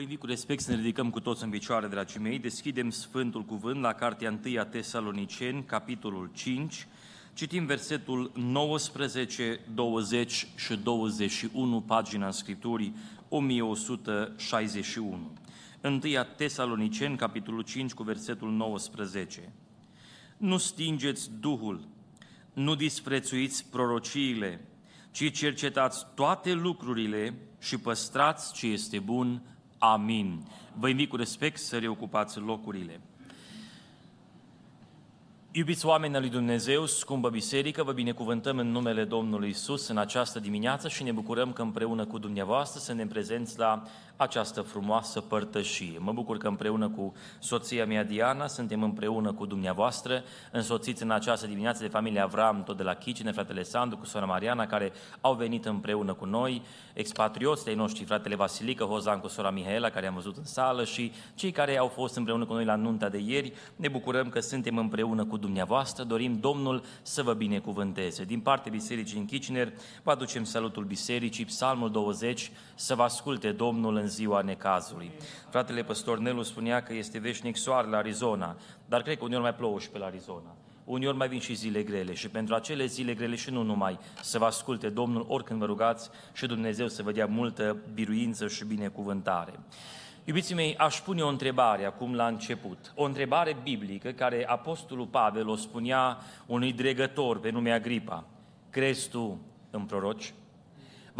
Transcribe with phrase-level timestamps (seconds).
[0.00, 2.38] Vă invit cu respect să ne ridicăm cu toți în picioare, dragii mei.
[2.38, 6.86] Deschidem Sfântul Cuvânt la Cartea 1 a Tesaloniceni, capitolul 5.
[7.34, 12.94] Citim versetul 19, 20 și 21, pagina Scripturii
[13.28, 15.32] 1161.
[15.82, 16.00] 1
[16.36, 19.52] Tesaloniceni, capitolul 5, cu versetul 19.
[20.36, 21.88] Nu stingeți Duhul,
[22.52, 24.68] nu disprețuiți prorociile,
[25.10, 29.42] ci cercetați toate lucrurile și păstrați ce este bun.
[29.82, 30.42] Amin.
[30.78, 33.00] Vă invit cu respect să reocupați locurile.
[35.52, 40.40] Iubiți oameni al lui Dumnezeu, scumpă biserică, vă binecuvântăm în numele Domnului Isus în această
[40.40, 43.82] dimineață și ne bucurăm că împreună cu dumneavoastră să ne prezenți la
[44.20, 45.98] această frumoasă părtășie.
[45.98, 51.46] Mă bucur că împreună cu soția mea Diana suntem împreună cu dumneavoastră, însoțiți în această
[51.46, 55.34] dimineață de familia Avram, tot de la Chicine, fratele Sandu, cu sora Mariana, care au
[55.34, 56.62] venit împreună cu noi,
[56.92, 61.12] expatrioți de noștri, fratele Vasilică, Hozan cu sora Mihaela, care am văzut în sală și
[61.34, 63.52] cei care au fost împreună cu noi la nunta de ieri.
[63.76, 68.24] Ne bucurăm că suntem împreună cu dumneavoastră, dorim Domnul să vă binecuvânteze.
[68.24, 73.96] Din partea Bisericii în Kitchener, vă aducem salutul Bisericii, Psalmul 20, să vă asculte Domnul
[73.96, 75.10] în ziua necazului.
[75.50, 79.54] Fratele păstor Nelu spunea că este veșnic soare la Arizona, dar cred că uneori mai
[79.54, 80.56] plouă și pe la Arizona.
[80.84, 84.38] Uneori mai vin și zile grele și pentru acele zile grele și nu numai să
[84.38, 89.52] vă asculte Domnul oricând vă rugați și Dumnezeu să vă dea multă biruință și binecuvântare.
[90.24, 92.92] Iubiții mei, aș pune o întrebare acum la început.
[92.94, 98.24] O întrebare biblică care Apostolul Pavel o spunea unui dregător pe nume Agripa.
[98.70, 100.34] Crezi tu în proroci?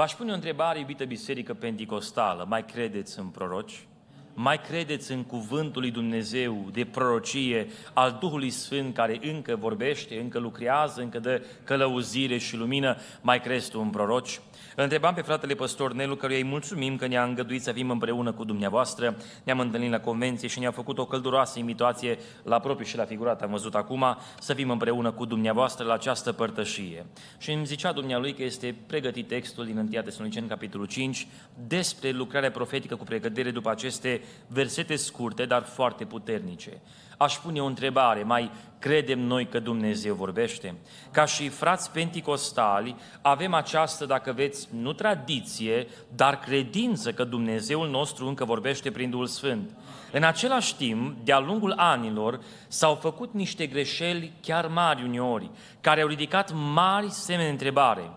[0.01, 2.45] V-aș pune o întrebare, iubită biserică penticostală.
[2.49, 3.87] Mai credeți în proroci?
[4.35, 10.39] Mai credeți în cuvântul lui Dumnezeu de prorocie al Duhului Sfânt care încă vorbește, încă
[10.39, 12.97] lucrează, încă dă călăuzire și lumină?
[13.21, 14.41] Mai crezi tu în proroci?
[14.77, 18.33] Îl întrebam pe fratele păstor Nelu, căruia îi mulțumim că ne-a îngăduit să fim împreună
[18.33, 19.17] cu dumneavoastră.
[19.45, 23.43] Ne-am întâlnit la convenție și ne-a făcut o călduroasă invitație la propriu și la figurat,
[23.43, 27.07] am văzut acum, să fim împreună cu dumneavoastră la această părtășie.
[27.39, 31.27] Și îmi zicea dumnealui că este pregătit textul din 1 Tesaloniceni, capitolul 5,
[31.67, 36.81] despre lucrarea profetică cu pregătire după aceste versete scurte, dar foarte puternice
[37.23, 40.75] aș pune o întrebare, mai credem noi că Dumnezeu vorbește?
[41.11, 48.27] Ca și frați penticostali, avem această, dacă veți, nu tradiție, dar credință că Dumnezeul nostru
[48.27, 49.71] încă vorbește prin Duhul Sfânt.
[50.13, 56.09] În același timp, de-a lungul anilor, s-au făcut niște greșeli chiar mari uneori, care au
[56.09, 58.11] ridicat mari semne de întrebare.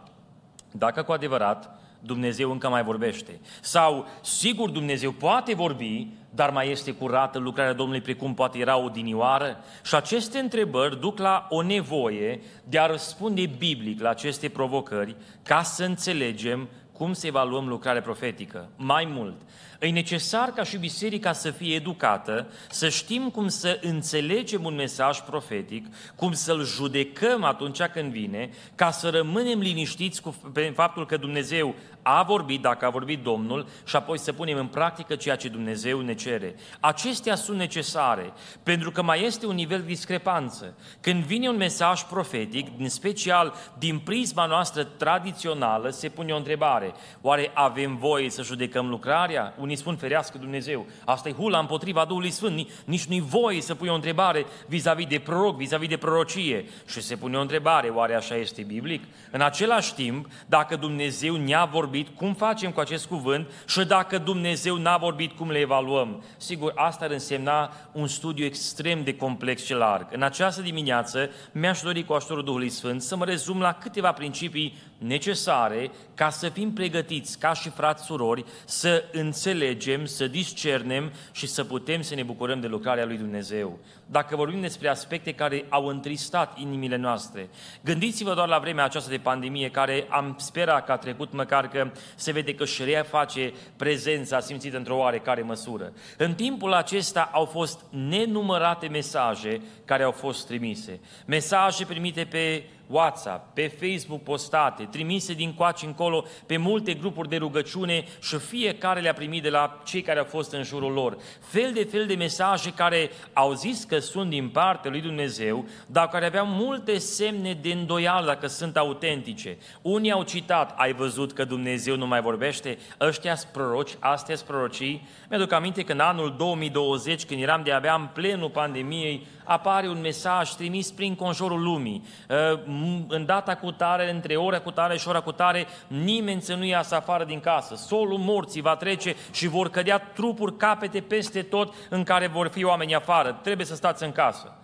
[0.71, 3.39] Dacă cu adevărat Dumnezeu încă mai vorbește.
[3.61, 8.89] Sau, sigur, Dumnezeu poate vorbi, dar mai este curată lucrarea Domnului precum poate era o
[8.89, 9.57] dinioară?
[9.83, 15.61] Și aceste întrebări duc la o nevoie de a răspunde biblic la aceste provocări ca
[15.61, 18.69] să înțelegem cum să evaluăm lucrarea profetică.
[18.75, 19.35] Mai mult,
[19.83, 25.19] E necesar ca și biserica să fie educată, să știm cum să înțelegem un mesaj
[25.19, 25.85] profetic,
[26.15, 30.35] cum să-l judecăm atunci când vine, ca să rămânem liniștiți cu
[30.73, 35.15] faptul că Dumnezeu a vorbit, dacă a vorbit Domnul, și apoi să punem în practică
[35.15, 36.55] ceea ce Dumnezeu ne cere.
[36.79, 38.33] Acestea sunt necesare,
[38.63, 40.73] pentru că mai este un nivel de discrepanță.
[41.01, 46.93] Când vine un mesaj profetic, în special din prisma noastră tradițională, se pune o întrebare.
[47.21, 49.53] Oare avem voie să judecăm lucrarea?
[49.59, 50.85] Unii spun, ferească Dumnezeu.
[51.05, 52.67] Asta e hula împotriva Duhului Sfânt.
[52.85, 56.65] Nici nu-i voie să pui o întrebare vis-a-vis de proroc, vis-a-vis de prorocie.
[56.87, 59.03] Și se pune o întrebare, oare așa este biblic?
[59.31, 64.17] În același timp, dacă Dumnezeu ne-a vorbit vorbit, cum facem cu acest cuvânt și dacă
[64.17, 66.23] Dumnezeu n-a vorbit, cum le evaluăm.
[66.37, 70.07] Sigur, asta ar însemna un studiu extrem de complex și larg.
[70.11, 74.77] În această dimineață mi-aș dori cu ajutorul Duhului Sfânt să mă rezum la câteva principii
[74.97, 81.63] necesare ca să fim pregătiți ca și frați surori să înțelegem, să discernem și să
[81.63, 83.79] putem să ne bucurăm de lucrarea lui Dumnezeu.
[84.05, 87.49] Dacă vorbim despre aspecte care au întristat inimile noastre,
[87.83, 91.91] gândiți-vă doar la vremea aceasta de pandemie care am sperat că a trecut măcar că
[92.15, 95.93] se vede că își reface prezența simțită într-o oarecare măsură.
[96.17, 100.99] În timpul acesta au fost nenumărate mesaje care au fost trimise.
[101.25, 102.63] Mesaje primite pe
[102.93, 108.99] WhatsApp, pe Facebook postate, trimise din coace încolo pe multe grupuri de rugăciune și fiecare
[108.99, 111.17] le-a primit de la cei care au fost în jurul lor.
[111.39, 116.07] Fel de fel de mesaje care au zis că sunt din partea lui Dumnezeu, dar
[116.07, 119.57] care aveau multe semne de îndoială dacă sunt autentice.
[119.81, 122.77] Unii au citat, ai văzut că Dumnezeu nu mai vorbește?
[122.99, 125.07] Ăștia sunt proroci, astea sunt prorocii.
[125.29, 130.49] Mi-aduc aminte că în anul 2020, când eram de-abia în plenul pandemiei, apare un mesaj
[130.49, 132.03] trimis prin conjurul lumii.
[132.29, 132.59] Uh,
[133.07, 136.65] în data cu tare, între ora cu tare și ora cu tare, nimeni să nu
[136.65, 137.75] iasă afară din casă.
[137.75, 142.63] Solul morții va trece și vor cădea trupuri, capete peste tot în care vor fi
[142.63, 143.39] oameni afară.
[143.41, 144.57] Trebuie să stați în casă.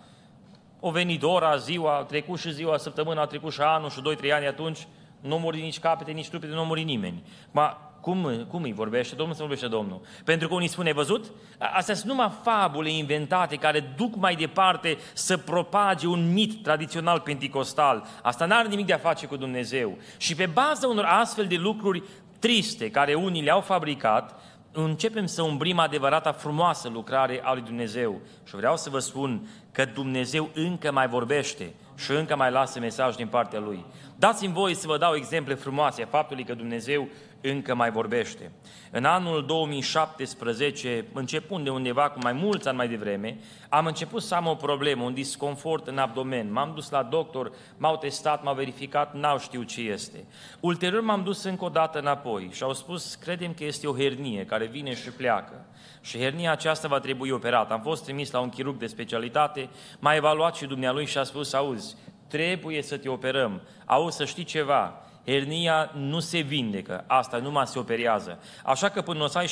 [0.80, 4.32] O venit ora, ziua, a trecut și ziua, săptămâna, a trecut și anul și 2-3
[4.32, 4.86] ani atunci,
[5.20, 7.22] nu muri nici capete, nici trupete, nu muri nimeni.
[7.50, 9.34] Ma, cum, cum îi vorbește Domnul?
[9.34, 10.00] Să vorbește Domnul.
[10.24, 11.24] Pentru că unii spune, văzut?
[11.58, 18.06] Astea sunt numai fabule inventate care duc mai departe să propage un mit tradițional penticostal.
[18.22, 19.98] Asta n-are nimic de a face cu Dumnezeu.
[20.16, 22.02] Și pe baza unor astfel de lucruri
[22.38, 24.40] triste, care unii le-au fabricat,
[24.72, 28.20] începem să umbrim adevărata frumoasă lucrare a lui Dumnezeu.
[28.46, 33.16] Și vreau să vă spun că Dumnezeu încă mai vorbește și încă mai lasă mesaj
[33.16, 33.84] din partea Lui.
[34.16, 37.08] Dați-mi voi să vă dau exemple frumoase a faptului că Dumnezeu
[37.40, 38.52] încă mai vorbește.
[38.90, 43.38] În anul 2017, începând de undeva cu mai mulți ani mai devreme,
[43.68, 46.52] am început să am o problemă, un disconfort în abdomen.
[46.52, 50.24] M-am dus la doctor, m-au testat, m-au verificat, n-au știut ce este.
[50.60, 54.44] Ulterior m-am dus încă o dată înapoi și au spus, credem că este o hernie
[54.44, 55.64] care vine și pleacă.
[56.00, 57.72] Și hernia aceasta va trebui operată.
[57.72, 61.52] Am fost trimis la un chirurg de specialitate, m-a evaluat și dumnealui și a spus,
[61.52, 61.96] auzi,
[62.28, 63.62] trebuie să te operăm.
[63.84, 68.38] Auzi, să știi ceva, hernia nu se vindecă, asta numai se operează.
[68.64, 69.46] Așa că până o să ai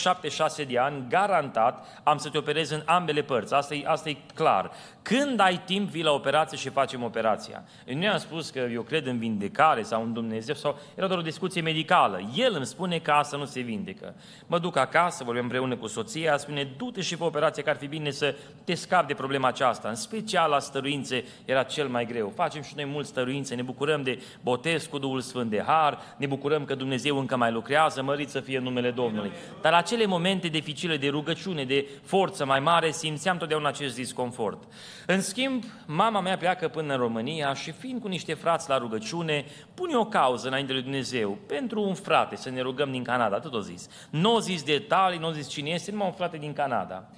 [0.65, 4.17] 7-6 de ani, garantat am să te operez în ambele părți, asta e, asta e
[4.35, 4.71] clar.
[5.03, 7.65] Când ai timp, vii la operație și facem operația.
[7.87, 11.19] Eu nu am spus că eu cred în vindecare sau în Dumnezeu, sau era doar
[11.19, 12.21] o discuție medicală.
[12.35, 14.15] El îmi spune că asta nu se vindecă.
[14.47, 17.87] Mă duc acasă, vorbim împreună cu soția, spune, du-te și pe operație, că ar fi
[17.87, 18.35] bine să
[18.65, 19.89] te scapi de problema aceasta.
[19.89, 22.33] În special la stăruințe era cel mai greu.
[22.35, 26.27] Facem și noi mulți stăruințe, ne bucurăm de botez cu Duhul Sfânt, de har, ne
[26.27, 29.33] bucurăm că Dumnezeu încă mai lucrează, mărit să fie numele Domnului.
[29.63, 34.63] Dar la acele momente dificile de rugăciune, de forță mai mare, simțeam totdeauna acest disconfort.
[35.07, 39.45] În schimb, mama mea pleacă până în România și fiind cu niște frați la rugăciune,
[39.75, 43.55] pune o cauză înainte lui Dumnezeu pentru un frate, să ne rugăm din Canada, atât
[43.55, 43.89] o zis.
[44.11, 47.09] Nu o zis detalii, nu o zis cine este, numai un frate din Canada.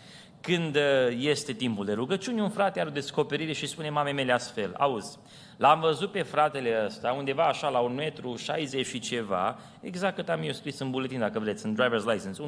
[0.40, 0.82] Când uh,
[1.18, 5.18] este timpul de rugăciune, un frate are o descoperire și spune mamei mele astfel, auzi,
[5.60, 10.28] L-am văzut pe fratele ăsta, undeva așa la un metru 60 și ceva, exact cât
[10.28, 12.42] am eu scris în buletin, dacă vreți, în driver's license,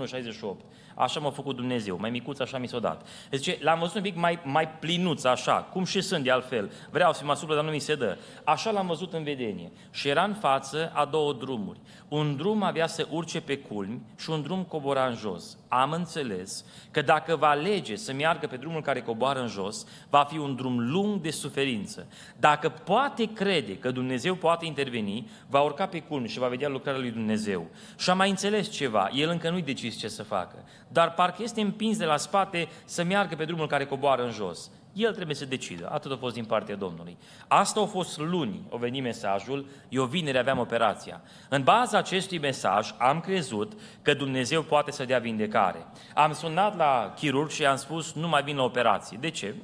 [0.44, 0.56] 1,68.
[0.94, 3.06] Așa m-a făcut Dumnezeu, mai micuț, așa mi s-a dat.
[3.31, 6.73] Zice, l-am văzut un pic mai, mai plinuț, așa, cum și sunt de altfel.
[6.91, 8.19] Vreau să mă asupra, dar nu mi se dă.
[8.44, 9.73] Așa l-am văzut în vedenie.
[9.91, 11.79] Și era în față a două drumuri.
[12.08, 15.56] Un drum avea să urce pe culmi și un drum cobora în jos.
[15.69, 20.25] Am înțeles că dacă va alege să meargă pe drumul care coboară în jos, va
[20.25, 22.06] fi un drum lung de suferință.
[22.37, 23.01] Dacă poate
[23.34, 27.66] crede că Dumnezeu poate interveni, va urca pe culmi și va vedea lucrarea lui Dumnezeu.
[27.99, 31.60] Și a mai înțeles ceva, el încă nu-i decis ce să facă dar parcă este
[31.60, 34.70] împins de la spate să meargă pe drumul care coboară în jos.
[34.93, 35.88] El trebuie să decidă.
[35.93, 37.16] Atât a fost din partea Domnului.
[37.49, 41.20] Asta a fost luni, o veni mesajul, eu vineri aveam operația.
[41.48, 43.72] În baza acestui mesaj am crezut
[44.02, 45.87] că Dumnezeu poate să dea vindecare.
[46.14, 49.19] Am sunat la chirurg și am spus, nu mai vin la operație.
[49.20, 49.55] De ce?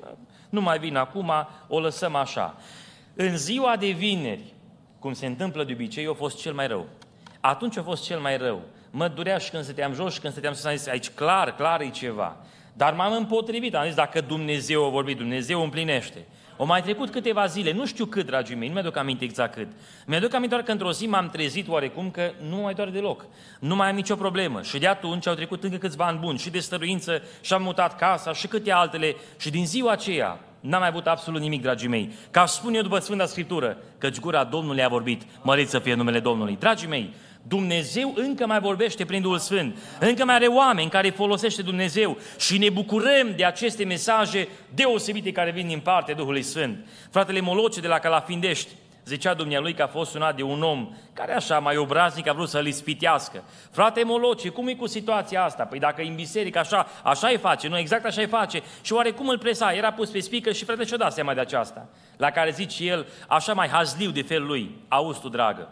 [0.48, 1.32] Nu mai vin acum,
[1.68, 2.54] o lăsăm așa.
[3.20, 4.54] În ziua de vineri,
[4.98, 6.86] cum se întâmplă de obicei, a fost cel mai rău.
[7.40, 8.62] Atunci a fost cel mai rău.
[8.90, 11.80] Mă durea și când stăteam jos și când stăteam sus, am zis, aici clar, clar
[11.80, 12.36] e ceva.
[12.72, 16.26] Dar m-am împotrivit, am zis, dacă Dumnezeu a vorbit, Dumnezeu împlinește.
[16.56, 19.68] O mai trecut câteva zile, nu știu cât, dragii mei, nu mi-aduc aminte exact cât.
[20.06, 23.26] Mi-aduc aminte doar că într-o zi m-am trezit oarecum că nu mai doare deloc.
[23.60, 24.62] Nu mai am nicio problemă.
[24.62, 27.96] Și de atunci au trecut încă câțiva ani buni și de stăruință și am mutat
[27.96, 29.16] casa și câte altele.
[29.38, 32.12] Și din ziua aceea n-am mai avut absolut nimic, dragii mei.
[32.30, 36.20] Ca spun eu după Sfânta Scriptură, căci gura Domnului a vorbit, mărit să fie numele
[36.20, 36.56] Domnului.
[36.58, 41.62] Dragii mei, Dumnezeu încă mai vorbește prin Duhul Sfânt, încă mai are oameni care folosește
[41.62, 46.86] Dumnezeu și ne bucurăm de aceste mesaje deosebite care vin din partea Duhului Sfânt.
[47.10, 48.70] Fratele Moloce de la Calafindești,
[49.08, 52.48] zicea dumnealui că a fost sunat de un om care așa mai obraznic a vrut
[52.48, 53.42] să-l ispitească.
[53.70, 55.64] Frate Moloce, cum e cu situația asta?
[55.64, 58.62] Păi dacă e în biserică așa, așa îi face, nu exact așa îi face.
[58.82, 59.72] Și oare cum îl presa?
[59.72, 61.88] Era pus pe speaker și frate și-o dat seama de aceasta.
[62.16, 65.68] La care zice el, așa mai hazliu de felul lui, auzi tu, dragă,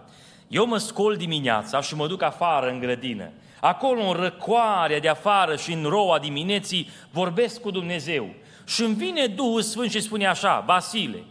[0.49, 3.31] eu mă scol dimineața și mă duc afară în grădină.
[3.61, 8.29] Acolo, în răcoarea de afară și în roa dimineții, vorbesc cu Dumnezeu.
[8.67, 11.25] Și îmi vine Duhul Sfânt și spune așa, Vasile,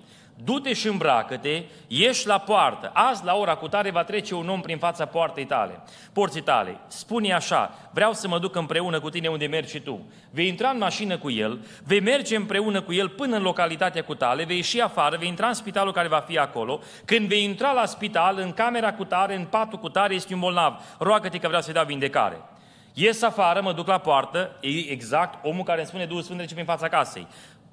[0.44, 2.92] du-te și îmbracă-te, ieși la poartă.
[2.94, 5.80] Azi, la ora cu tare, va trece un om prin fața poartei tale,
[6.14, 6.80] porții tale.
[6.88, 10.06] Spune așa, vreau să mă duc împreună cu tine unde mergi și tu.
[10.32, 14.16] Vei intra în mașină cu el, vei merge împreună cu el până în localitatea cu
[14.16, 16.80] tale, vei ieși afară, vei intra în spitalul care va fi acolo.
[17.06, 20.40] Când vei intra la spital, în camera cu tare, în patul cu tare, este un
[20.40, 20.80] bolnav.
[21.00, 22.42] Roagă-te că vreau să-i dau vindecare.
[22.94, 26.54] Ies afară, mă duc la poartă, e exact omul care îmi spune Duhul Sfânt trece
[26.54, 27.28] prin fața casei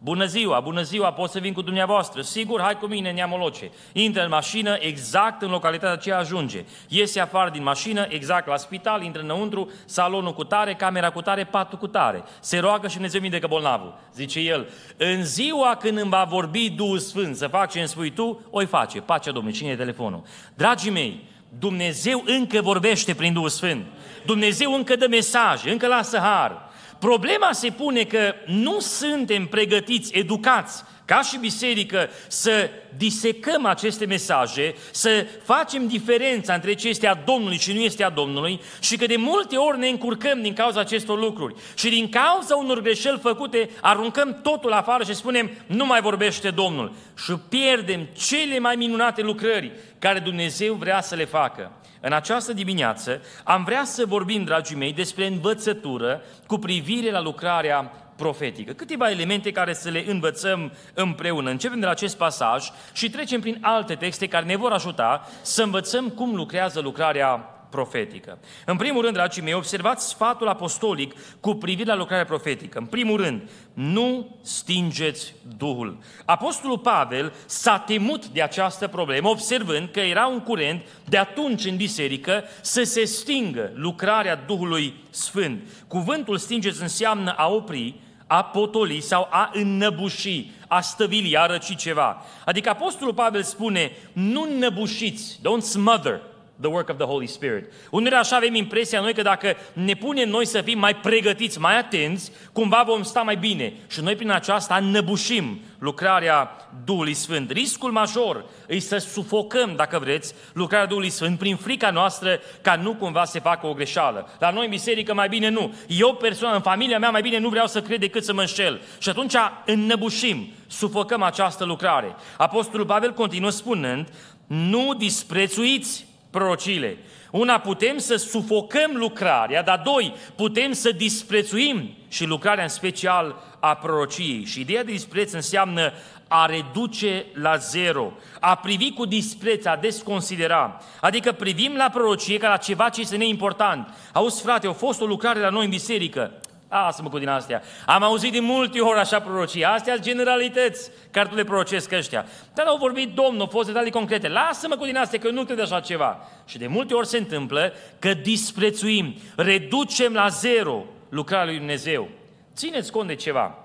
[0.04, 2.22] Bună ziua, bună ziua, pot să vin cu dumneavoastră?
[2.22, 3.70] Sigur, hai cu mine, neamoloce.
[3.92, 6.64] Intră în mașină, exact în localitatea aceea ajunge.
[6.88, 11.44] Iese afară din mașină, exact la spital, intră înăuntru, salonul cu tare, camera cu tare,
[11.44, 12.22] patul cu tare.
[12.40, 13.94] Se roagă și Dumnezeu de bolnavul.
[14.14, 18.10] Zice el, în ziua când îmi va vorbi Duhul Sfânt să fac ce îmi spui
[18.10, 19.00] tu, o face.
[19.00, 20.22] Pacea Domnului, cine e telefonul?
[20.54, 21.24] Dragii mei,
[21.58, 23.86] Dumnezeu încă vorbește prin Duhul Sfânt.
[24.26, 26.70] Dumnezeu încă dă mesaj, încă lasă har.
[27.08, 34.74] Problema se pune că nu suntem pregătiți, educați, ca și biserică, să disecăm aceste mesaje,
[34.90, 39.06] să facem diferența între ce este a Domnului și nu este a Domnului și că
[39.06, 41.54] de multe ori ne încurcăm din cauza acestor lucruri.
[41.74, 46.92] Și din cauza unor greșeli făcute, aruncăm totul afară și spunem, nu mai vorbește Domnul.
[47.24, 51.72] Și pierdem cele mai minunate lucrări care Dumnezeu vrea să le facă.
[52.04, 57.92] În această dimineață am vrea să vorbim, dragii mei, despre învățătură cu privire la lucrarea
[58.16, 58.72] profetică.
[58.72, 61.50] Câteva elemente care să le învățăm împreună.
[61.50, 65.62] Începem de la acest pasaj și trecem prin alte texte care ne vor ajuta să
[65.62, 68.38] învățăm cum lucrează lucrarea profetică.
[68.66, 72.78] În primul rând, dragii mei, observați sfatul apostolic cu privire la lucrarea profetică.
[72.78, 75.98] În primul rând, nu stingeți Duhul.
[76.24, 81.76] Apostolul Pavel s-a temut de această problemă, observând că era un curent de atunci în
[81.76, 85.62] biserică să se stingă lucrarea Duhului Sfânt.
[85.88, 87.94] Cuvântul stingeți înseamnă a opri,
[88.26, 92.22] a potoli sau a înnăbuși, a stăvili, a răci ceva.
[92.44, 96.20] Adică Apostolul Pavel spune, nu înnăbușiți, don't smother,
[96.62, 97.64] the work of the Holy Spirit.
[97.90, 101.78] Uneori așa avem impresia noi că dacă ne punem noi să fim mai pregătiți, mai
[101.78, 103.72] atenți, cumva vom sta mai bine.
[103.88, 107.50] Și noi prin aceasta înnăbușim lucrarea Duhului Sfânt.
[107.50, 112.94] Riscul major e să sufocăm, dacă vreți, lucrarea Duhului Sfânt prin frica noastră ca nu
[112.94, 114.28] cumva se facă o greșeală.
[114.38, 115.74] La noi în biserică mai bine nu.
[115.86, 118.80] Eu personal, în familia mea, mai bine nu vreau să cred decât să mă înșel.
[118.98, 119.34] Și atunci
[119.66, 122.16] înnăbușim, sufocăm această lucrare.
[122.36, 124.08] Apostolul Pavel continuă spunând,
[124.46, 126.98] nu disprețuiți prorocile.
[127.30, 133.74] Una, putem să sufocăm lucrarea, dar doi, putem să disprețuim și lucrarea în special a
[133.74, 134.44] prorociei.
[134.44, 135.92] Și ideea de dispreț înseamnă
[136.28, 140.80] a reduce la zero, a privi cu dispreț, a desconsidera.
[141.00, 143.94] Adică privim la prorocie ca la ceva ce este neimportant.
[144.12, 146.32] Auzi, frate, a fost o lucrare la noi în biserică.
[146.72, 147.62] Lasă-mă cu din astea.
[147.86, 149.64] Am auzit de multe ori așa prorocii.
[149.64, 152.26] Astea sunt generalități care tu le prorocesc ăștia.
[152.54, 154.28] Dar au vorbit Domnul, au fost detalii concrete.
[154.28, 156.28] Lasă-mă cu din astea că eu nu cred așa ceva.
[156.46, 162.08] Și de multe ori se întâmplă că disprețuim, reducem la zero lucrarea lui Dumnezeu.
[162.54, 163.58] Țineți cont de ceva.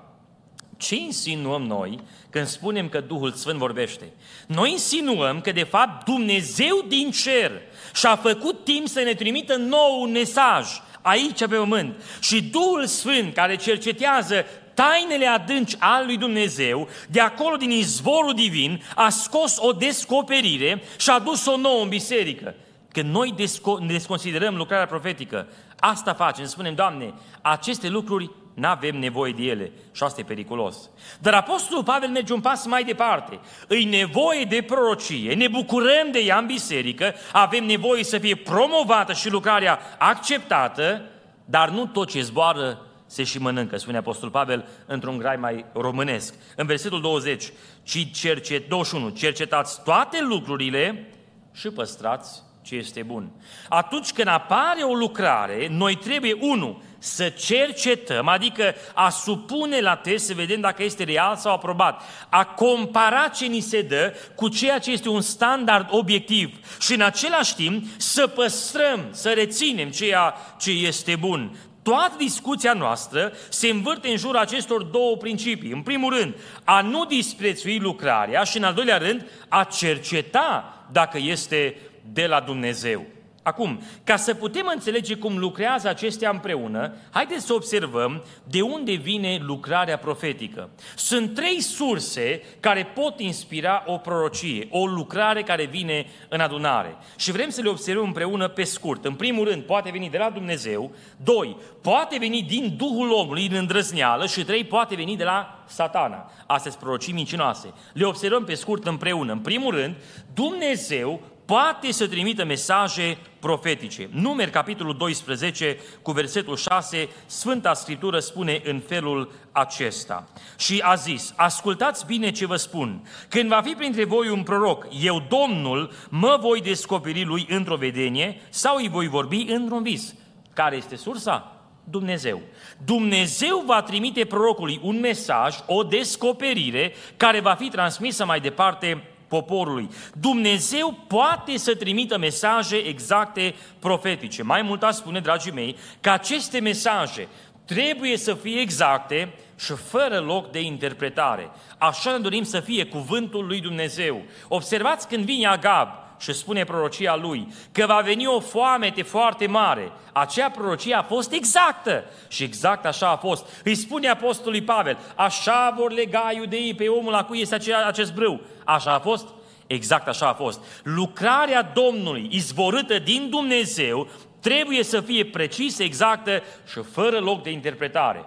[0.78, 2.00] Ce insinuăm noi
[2.30, 4.14] când spunem că Duhul Sfânt vorbește?
[4.48, 7.52] Noi insinuăm că de fapt Dumnezeu din cer
[7.94, 10.68] și-a făcut timp să ne trimită nou un mesaj
[11.08, 12.04] aici pe pământ.
[12.20, 18.84] Și Duhul Sfânt care cercetează tainele adânci al lui Dumnezeu, de acolo din izvorul divin,
[18.96, 22.56] a scos o descoperire și a dus o nouă în biserică.
[22.92, 25.48] Când noi desco- desconsiderăm lucrarea profetică,
[25.80, 30.90] asta facem, spunem, Doamne, aceste lucruri nu avem nevoie de ele și asta e periculos.
[31.20, 33.40] Dar Apostolul Pavel merge un pas mai departe.
[33.68, 39.14] Îi nevoie de prorocie, ne bucurăm de ea în biserică, avem nevoie să fie promovată
[39.14, 41.02] și lucrarea acceptată,
[41.46, 46.34] dar nu tot ce zboară se și mănâncă, spune Apostolul Pavel într-un grai mai românesc.
[46.56, 47.52] În versetul 20,
[47.84, 51.12] ci cercet, 21, cercetați toate lucrurile
[51.54, 53.32] și păstrați ce este bun.
[53.70, 60.26] Atunci când apare o lucrare, noi trebuie, unu, să cercetăm, adică a supune la test
[60.26, 64.80] să vedem dacă este real sau aprobat, a compara ce ni se dă cu ceea
[64.80, 70.72] ce este un standard obiectiv și în același timp să păstrăm, să reținem ceea ce
[70.72, 71.58] este bun.
[71.84, 75.72] Toată discuția noastră se învârte în jurul acestor două principii.
[75.72, 81.18] În primul rând, a nu disprețui lucrarea și în al doilea rând, a cerceta dacă
[81.22, 81.78] este
[82.14, 83.06] de la Dumnezeu.
[83.48, 89.40] Acum, ca să putem înțelege cum lucrează acestea împreună, haideți să observăm de unde vine
[89.42, 90.70] lucrarea profetică.
[90.96, 96.98] Sunt trei surse care pot inspira o prorocie, o lucrare care vine în adunare.
[97.18, 99.06] Și vrem să le observăm împreună pe scurt.
[99.06, 100.92] În primul rând, poate veni de la Dumnezeu,
[101.24, 106.32] doi, poate veni din Duhul omului, din îndrăzneală și trei, poate veni de la satana.
[106.48, 107.74] Astea sunt prorocii mincinoase.
[107.94, 109.32] Le observăm pe scurt împreună.
[109.32, 109.96] În primul rând,
[110.34, 114.10] Dumnezeu poate să trimită mesaje profetice.
[114.12, 120.28] Numeri, capitolul 12, cu versetul 6, Sfânta Scriptură spune în felul acesta.
[120.58, 124.88] Și a zis, ascultați bine ce vă spun, când va fi printre voi un proroc,
[125.02, 130.16] eu, Domnul, mă voi descoperi lui într-o vedenie sau îi voi vorbi într-un vis.
[130.54, 131.52] Care este sursa?
[131.84, 132.42] Dumnezeu.
[132.86, 139.90] Dumnezeu va trimite prorocului un mesaj, o descoperire care va fi transmisă mai departe poporului.
[140.20, 144.44] Dumnezeu poate să trimită mesaje exacte profetice.
[144.44, 147.28] Mai mult aș spune, dragii mei, că aceste mesaje
[147.66, 151.50] trebuie să fie exacte și fără loc de interpretare.
[151.78, 154.22] Așa ne dorim să fie cuvântul lui Dumnezeu.
[154.48, 159.92] Observați când vine Agab și spune prorocia lui că va veni o foamete foarte mare.
[160.14, 163.62] Acea prorocie a fost exactă și exact așa a fost.
[163.64, 168.42] Îi spune apostolului Pavel, așa vor lega iudeii pe omul la cui este acest brâu.
[168.64, 169.28] Așa a fost?
[169.68, 170.62] Exact așa a fost.
[170.84, 174.08] Lucrarea Domnului, izvorâtă din Dumnezeu,
[174.40, 178.26] trebuie să fie precisă, exactă și fără loc de interpretare.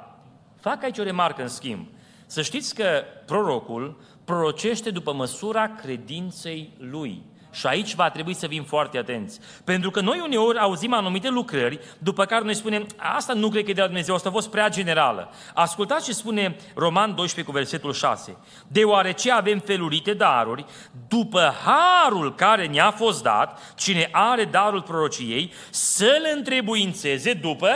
[0.61, 1.87] Fac aici o remarcă în schimb.
[2.27, 7.23] Să știți că prorocul prorocește după măsura credinței lui.
[7.51, 9.41] Și aici va trebui să fim foarte atenți.
[9.65, 13.71] Pentru că noi uneori auzim anumite lucrări, după care noi spunem, asta nu cred că
[13.71, 15.31] e de la Dumnezeu, asta a fost prea generală.
[15.55, 18.37] Ascultați ce spune Roman 12 cu versetul 6.
[18.69, 20.65] Deoarece avem felurite daruri,
[21.09, 27.69] după harul care ne-a fost dat, cine are darul prorociei, să-l întrebuințeze după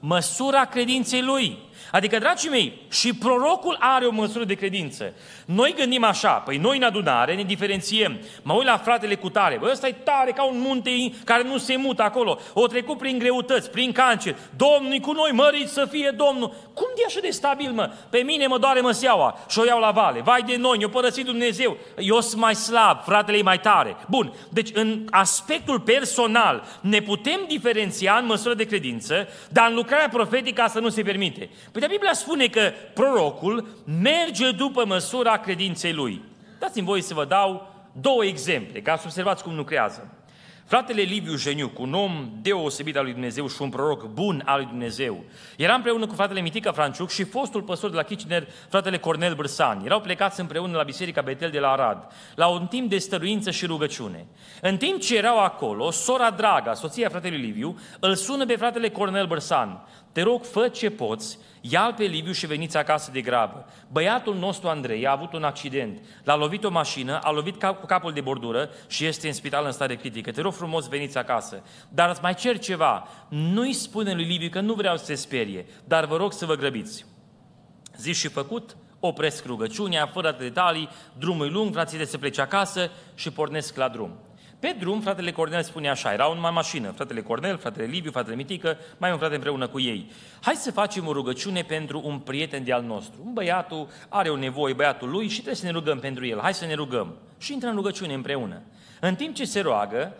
[0.00, 1.67] măsura credinței lui.
[1.92, 5.12] Adică, dragii mei, și prorocul are o măsură de credință.
[5.46, 8.18] Noi gândim așa, păi noi în adunare ne diferențiem.
[8.42, 10.90] Mă uit la fratele cu tare, bă, ăsta e tare ca un munte
[11.24, 12.38] care nu se mută acolo.
[12.52, 14.36] O trecut prin greutăți, prin cancer.
[14.56, 16.48] Domnul e cu noi, mărit să fie Domnul.
[16.74, 17.90] Cum de așa de stabil, mă?
[18.10, 20.20] Pe mine mă doare măseaua și o iau la vale.
[20.20, 21.76] Vai de noi, ne-o părăsit Dumnezeu.
[21.98, 23.96] Eu sunt mai slab, fratele e mai tare.
[24.08, 30.08] Bun, deci în aspectul personal ne putem diferenția în măsură de credință, dar în lucrarea
[30.08, 31.50] profetică asta nu se permite.
[31.78, 33.68] Păi de Biblia spune că prorocul
[34.02, 36.22] merge după măsura credinței lui.
[36.58, 40.12] Dați-mi voi să vă dau două exemple, ca să observați cum lucrează.
[40.64, 44.66] Fratele Liviu Jeniuc, un om deosebit al lui Dumnezeu și un proroc bun al lui
[44.66, 45.24] Dumnezeu,
[45.56, 49.82] era împreună cu fratele Mitica Franciuc și fostul păstor de la Kitchener, fratele Cornel Bărsan.
[49.84, 53.66] Erau plecați împreună la Biserica Betel de la Arad, la un timp de stăruință și
[53.66, 54.26] rugăciune.
[54.60, 59.26] În timp ce erau acolo, sora Draga, soția fratelui Liviu, îl sună pe fratele Cornel
[59.26, 59.86] Bărsan.
[60.18, 63.66] Te rog, fă ce poți ia pe Liviu și veniți acasă de grabă.
[63.92, 67.86] Băiatul nostru Andrei a avut un accident, l-a lovit o mașină, a lovit cap, cu
[67.86, 70.30] capul de bordură și este în spital în stare critică.
[70.30, 71.62] Te rog frumos, veniți acasă.
[71.88, 75.66] Dar îți mai cer ceva, nu-i spune lui Liviu că nu vreau să se sperie,
[75.84, 77.06] dar vă rog să vă grăbiți.
[77.96, 82.90] Zis și făcut, opresc rugăciunea, fără detalii, drumul e lung, frații de se plece acasă
[83.14, 84.27] și pornesc la drum.
[84.58, 88.78] Pe drum, fratele Cornel spune așa, era în mașină, fratele Cornel, fratele Liviu, fratele Mitică,
[88.96, 90.10] mai un frate împreună cu ei.
[90.40, 93.20] Hai să facem o rugăciune pentru un prieten de al nostru.
[93.24, 96.40] Un băiatul are o nevoie, băiatul lui și trebuie să ne rugăm pentru el.
[96.40, 97.16] Hai să ne rugăm.
[97.38, 98.62] Și intră în rugăciune împreună.
[99.00, 100.12] În timp ce se roagă,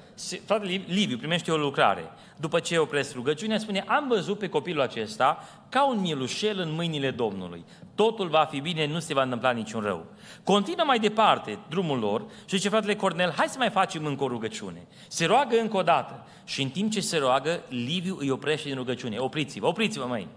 [0.45, 2.11] fratele Liviu primește o lucrare.
[2.37, 7.11] După ce opresc rugăciunea, spune, am văzut pe copilul acesta ca un mielușel în mâinile
[7.11, 7.65] Domnului.
[7.95, 10.07] Totul va fi bine, nu se va întâmpla niciun rău.
[10.45, 14.29] Continuă mai departe drumul lor și zice fratele Cornel, hai să mai facem încă o
[14.29, 14.87] rugăciune.
[15.09, 18.77] Se roagă încă o dată și în timp ce se roagă, Liviu îi oprește din
[18.77, 19.19] rugăciune.
[19.19, 20.29] Opriți-vă, opriți-vă, măi.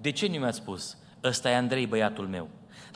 [0.00, 0.96] De ce nu mi-ați spus?
[1.24, 2.48] Ăsta e Andrei, băiatul meu.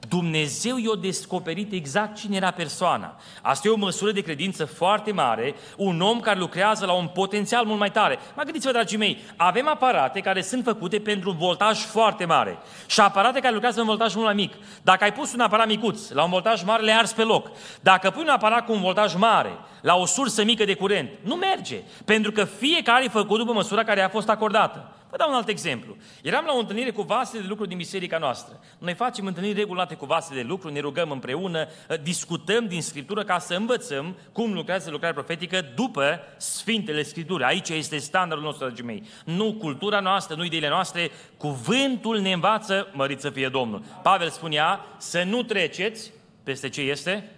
[0.09, 3.17] Dumnezeu i-a descoperit exact cine era persoana.
[3.43, 7.65] Asta e o măsură de credință foarte mare, un om care lucrează la un potențial
[7.65, 8.19] mult mai tare.
[8.35, 13.01] Mai gândiți-vă, dragii mei, avem aparate care sunt făcute pentru un voltaj foarte mare și
[13.01, 14.55] aparate care lucrează în voltaj mult mai mic.
[14.83, 17.51] Dacă ai pus un aparat micuț la un voltaj mare, le arzi pe loc.
[17.81, 21.35] Dacă pui un aparat cu un voltaj mare la o sursă mică de curent, nu
[21.35, 24.94] merge, pentru că fiecare e făcut după măsura care a fost acordată.
[25.17, 25.97] Vă dau un alt exemplu.
[26.23, 28.61] Eram la o întâlnire cu vasele de lucru din biserica noastră.
[28.79, 33.25] Noi facem întâlniri regulate cu vasele de lucru, ne rugăm împreună, ă, discutăm din Scriptură
[33.25, 37.45] ca să învățăm cum lucrează lucrarea profetică după Sfintele Scripturi.
[37.45, 39.03] Aici este standardul nostru, dragii mei.
[39.25, 43.83] Nu cultura noastră, nu ideile noastre, cuvântul ne învață, mărit să fie Domnul.
[44.03, 47.31] Pavel spunea să nu treceți peste ce este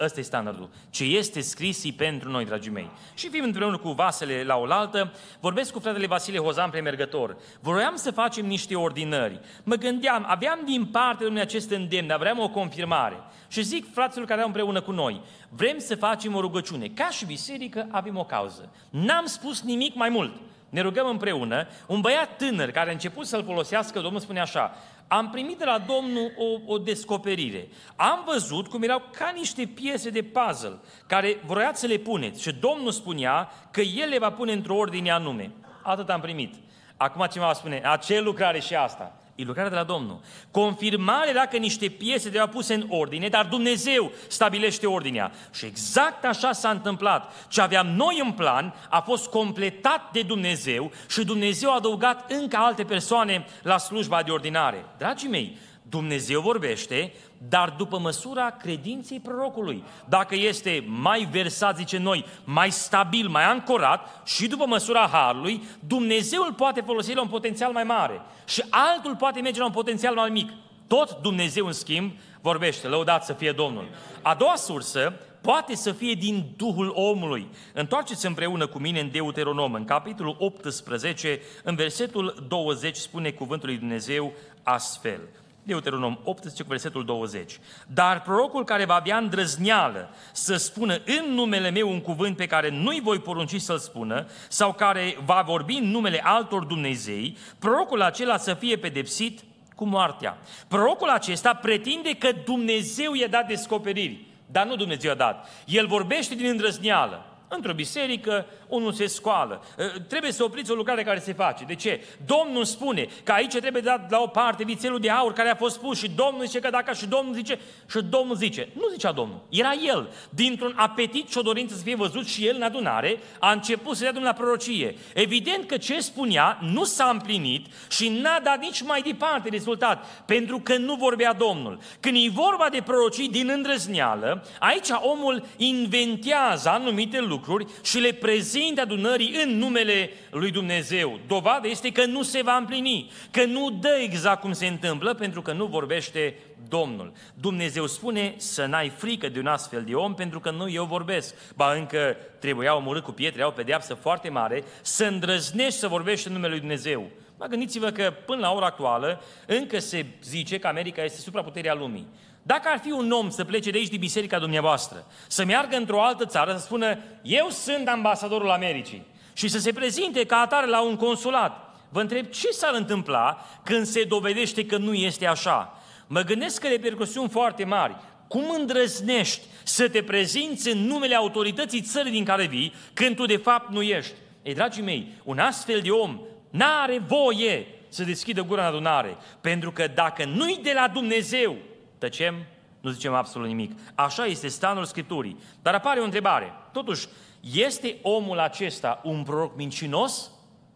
[0.00, 0.68] Ăsta e standardul.
[0.90, 2.90] Ce este scris pentru noi, dragii mei.
[3.14, 7.36] Și fim împreună cu vasele la oaltă, vorbesc cu fratele Vasile Hozan premergător.
[7.60, 9.40] Vroiam să facem niște ordinări.
[9.64, 13.16] Mă gândeam, aveam din partea Domnului acest îndemn, aveam o confirmare.
[13.48, 16.86] Și zic fraților care erau împreună cu noi, vrem să facem o rugăciune.
[16.86, 18.68] Ca și biserică avem o cauză.
[18.90, 20.36] N-am spus nimic mai mult.
[20.76, 21.66] Ne rugăm împreună.
[21.86, 24.74] Un băiat tânăr care a început să-l folosească, Domnul spune așa,
[25.08, 27.68] am primit de la Domnul o, o descoperire.
[27.96, 32.52] Am văzut cum erau ca niște piese de puzzle care vroiați să le puneți și
[32.52, 35.50] Domnul spunea că El le va pune într-o ordine anume.
[35.82, 36.54] Atât am primit.
[36.96, 39.16] Acum cineva spune, acel lucrare și asta.
[39.36, 40.20] E lucrarea de la Domnul.
[40.50, 45.32] Confirmarea era că niște piese trebuiau puse în ordine, dar Dumnezeu stabilește ordinea.
[45.52, 47.46] Și exact așa s-a întâmplat.
[47.48, 52.56] Ce aveam noi în plan a fost completat de Dumnezeu și Dumnezeu a adăugat încă
[52.56, 54.84] alte persoane la slujba de ordinare.
[54.98, 57.12] Dragii mei, Dumnezeu vorbește,
[57.48, 59.84] dar după măsura credinței prorocului.
[60.08, 66.42] Dacă este mai versat, zice noi, mai stabil, mai ancorat și după măsura harului, Dumnezeu
[66.42, 70.14] îl poate folosi la un potențial mai mare și altul poate merge la un potențial
[70.14, 70.52] mai mic.
[70.86, 73.88] Tot Dumnezeu, în schimb, vorbește, lăudat să fie Domnul.
[74.22, 77.48] A doua sursă poate să fie din Duhul omului.
[77.72, 83.78] Întoarceți împreună cu mine în Deuteronom, în capitolul 18, în versetul 20, spune cuvântul lui
[83.78, 85.20] Dumnezeu astfel.
[85.66, 87.58] Deuteronom 18, versetul 20.
[87.86, 92.70] Dar prorocul care va avea îndrăzneală să spună în numele meu un cuvânt pe care
[92.70, 98.36] nu-i voi porunci să-l spună, sau care va vorbi în numele altor Dumnezei, prorocul acela
[98.36, 99.40] să fie pedepsit
[99.74, 100.38] cu moartea.
[100.68, 105.48] Prorocul acesta pretinde că Dumnezeu i-a dat descoperiri, dar nu Dumnezeu i-a dat.
[105.64, 107.24] El vorbește din îndrăzneală.
[107.48, 109.64] Într-o biserică, unul se scoală.
[110.08, 111.64] Trebuie să opriți o lucrare care se face.
[111.64, 112.04] De ce?
[112.26, 115.78] Domnul spune că aici trebuie dat la o parte vițelul de aur care a fost
[115.78, 117.58] pus și Domnul zice că dacă și Domnul zice,
[117.90, 118.68] și Domnul zice.
[118.74, 120.08] Nu zicea Domnul, era El.
[120.30, 124.02] Dintr-un apetit și o dorință să fie văzut și El în adunare, a început să
[124.02, 124.96] dea Domnul la prorocie.
[125.14, 130.60] Evident că ce spunea nu s-a împlinit și n-a dat nici mai departe rezultat, pentru
[130.60, 131.78] că nu vorbea Domnul.
[132.00, 138.54] Când e vorba de prorocii din îndrăzneală, aici omul inventează anumite lucruri și le prezintă
[138.56, 141.20] prezintă adunării în numele lui Dumnezeu.
[141.26, 145.42] Dovadă este că nu se va împlini, că nu dă exact cum se întâmplă, pentru
[145.42, 146.34] că nu vorbește
[146.68, 147.12] Domnul.
[147.34, 151.34] Dumnezeu spune să n-ai frică de un astfel de om, pentru că nu eu vorbesc.
[151.54, 156.26] Ba încă trebuia omorât cu pietre, au o pedeapsă foarte mare, să îndrăznești să vorbești
[156.26, 157.10] în numele lui Dumnezeu.
[157.38, 162.06] Mă gândiți-vă că până la ora actuală încă se zice că America este supraputerea lumii.
[162.46, 166.02] Dacă ar fi un om să plece de aici din biserica dumneavoastră, să meargă într-o
[166.02, 170.82] altă țară, să spună, eu sunt ambasadorul Americii și să se prezinte ca atare la
[170.82, 175.82] un consulat, vă întreb ce s-ar întâmpla când se dovedește că nu este așa?
[176.06, 177.96] Mă gândesc că repercusiuni foarte mari.
[178.28, 183.36] Cum îndrăznești să te prezinți în numele autorității țării din care vii, când tu de
[183.36, 184.14] fapt nu ești?
[184.42, 189.72] Ei, dragii mei, un astfel de om n-are voie să deschidă gura în adunare, pentru
[189.72, 191.56] că dacă nu-i de la Dumnezeu,
[191.98, 192.34] tăcem,
[192.80, 193.72] nu zicem absolut nimic.
[193.94, 195.36] Așa este stanul Scripturii.
[195.62, 196.52] Dar apare o întrebare.
[196.72, 197.06] Totuși,
[197.40, 200.30] este omul acesta un proroc mincinos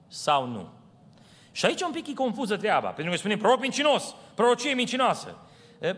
[0.09, 0.69] sau nu?
[1.53, 5.37] Și aici un pic e confuză treaba, pentru că spune proroc mincinos, prorocie mincinoasă.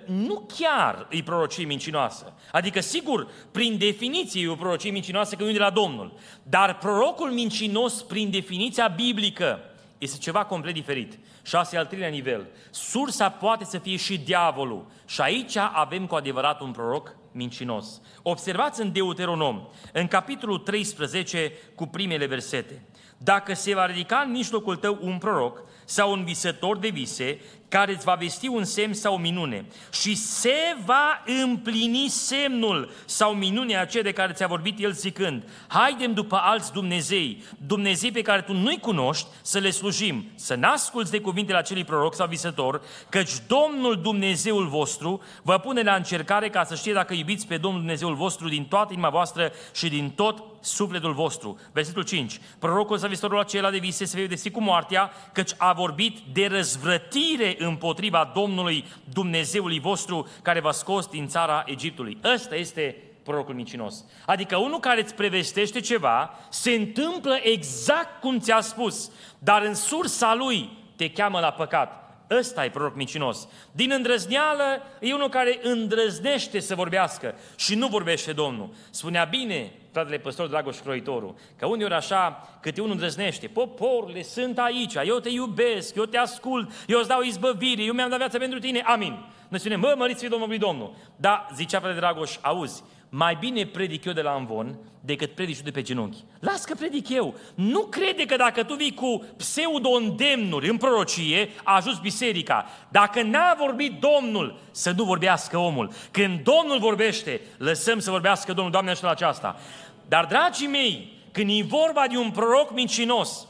[0.06, 2.32] Nu chiar e prorocie mincinoasă.
[2.52, 6.12] Adică, sigur, prin definiție e o prorocie mincinoasă că nu e de la Domnul.
[6.42, 9.60] Dar prorocul mincinos, prin definiția biblică,
[9.98, 11.18] este ceva complet diferit.
[11.42, 12.46] Și asta e al treilea nivel.
[12.70, 14.86] Sursa poate să fie și diavolul.
[15.06, 18.00] Și aici avem cu adevărat un proroc mincinos.
[18.22, 22.84] Observați în Deuteronom, în capitolul 13, cu primele versete.
[23.18, 27.40] Dacă se va ridica în mijlocul tău un proroc sau un visător de vise
[27.72, 33.34] care îți va vesti un semn sau o minune și se va împlini semnul sau
[33.34, 38.40] minunea aceea de care ți-a vorbit el zicând, haidem după alți Dumnezei, Dumnezei pe care
[38.40, 43.30] tu nu-i cunoști, să le slujim, să n-asculți de cuvintele acelui proroc sau visător, căci
[43.46, 48.14] Domnul Dumnezeul vostru vă pune la încercare ca să știe dacă iubiți pe Domnul Dumnezeul
[48.14, 51.58] vostru din toată inima voastră și din tot sufletul vostru.
[51.72, 52.40] Versetul 5.
[52.58, 57.56] Prorocul sau visătorul acela de vise se vede cu moartea, căci a vorbit de răzvrătire
[57.62, 62.18] împotriva Domnului Dumnezeului vostru care v-a scos din țara Egiptului.
[62.34, 64.04] Ăsta este prorocul mincinos.
[64.26, 70.34] Adică unul care îți prevestește ceva, se întâmplă exact cum ți-a spus, dar în sursa
[70.34, 72.00] lui te cheamă la păcat.
[72.30, 73.48] Ăsta e proroc mincinos.
[73.72, 78.70] Din îndrăzneală e unul care îndrăznește să vorbească și nu vorbește Domnul.
[78.90, 84.94] Spunea bine fratele păstor Dragoș Croitorul, că uneori așa, câte unul îndrăznește, poporile sunt aici,
[84.94, 88.58] eu te iubesc, eu te ascult, eu îți dau izbăvire, eu mi-am dat viața pentru
[88.58, 89.24] tine, amin.
[89.48, 90.94] Noi spunem, mă, măriți fi Domnului Domnul.
[91.16, 92.82] Da, zicea fratele Dragoș, auzi,
[93.14, 96.24] mai bine predic eu de la învon decât predici tu de pe genunchi.
[96.40, 97.34] Las că predic eu.
[97.54, 102.66] Nu crede că dacă tu vii cu pseudo-îndemnuri în prorocie, a ajuns biserica.
[102.88, 105.92] Dacă n-a vorbit Domnul, să nu vorbească omul.
[106.10, 109.60] Când Domnul vorbește, lăsăm să vorbească Domnul, Doamne, așa la aceasta.
[110.08, 113.46] Dar, dragii mei, când e vorba de un proroc mincinos,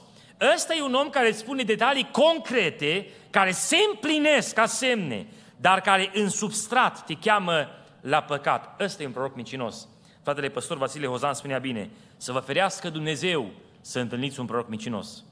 [0.54, 5.80] ăsta e un om care îți spune detalii concrete, care se împlinesc ca semne, dar
[5.80, 7.68] care în substrat te cheamă
[8.02, 8.80] la păcat.
[8.80, 9.88] Ăsta e un proroc mincinos.
[10.22, 15.24] Fratele păstor Vasile Hozan spunea bine, să vă ferească Dumnezeu să întâlniți un proroc mincinos.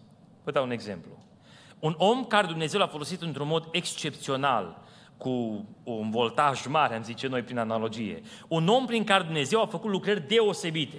[0.44, 1.10] Vă dau un exemplu.
[1.78, 4.78] Un om care Dumnezeu l-a folosit într-un mod excepțional,
[5.16, 8.22] cu un voltaj mare, am zice noi prin analogie.
[8.48, 10.96] Un om prin care Dumnezeu a făcut lucrări deosebite.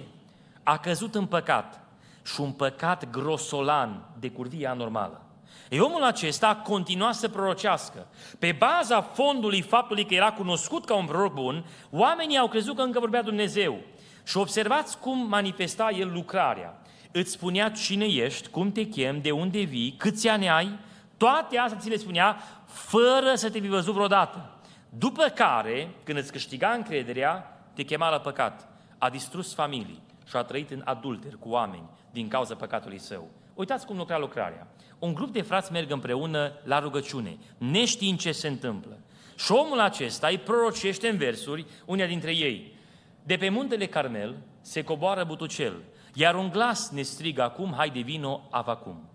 [0.62, 1.80] A căzut în păcat
[2.24, 5.26] și un păcat grosolan de curvie anormală.
[5.68, 8.06] E omul acesta a continuat să prorocească.
[8.38, 12.82] Pe baza fondului faptului că era cunoscut ca un proroc bun, oamenii au crezut că
[12.82, 13.78] încă vorbea Dumnezeu.
[14.24, 16.80] Și observați cum manifesta el lucrarea.
[17.12, 20.78] Îți spunea cine ești, cum te chem, de unde vii, câți ani ai,
[21.16, 22.36] toate astea ți le spunea
[22.66, 24.50] fără să te fi văzut vreodată.
[24.88, 28.68] După care, când îți câștiga încrederea, te chema la păcat.
[28.98, 33.28] A distrus familii și a trăit în adulter cu oameni din cauza păcatului său.
[33.54, 34.66] Uitați cum lucra lucrarea.
[35.02, 38.98] Un grup de frați merg împreună la rugăciune, neștiind ce se întâmplă.
[39.36, 42.74] Și omul acesta îi prorocește în versuri unea dintre ei.
[43.22, 45.72] De pe muntele Carmel se coboară butucel,
[46.14, 49.08] iar un glas ne strigă acum, hai de vino, avacum.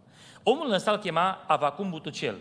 [0.44, 2.36] Omul ăsta îl chema avacum butucel.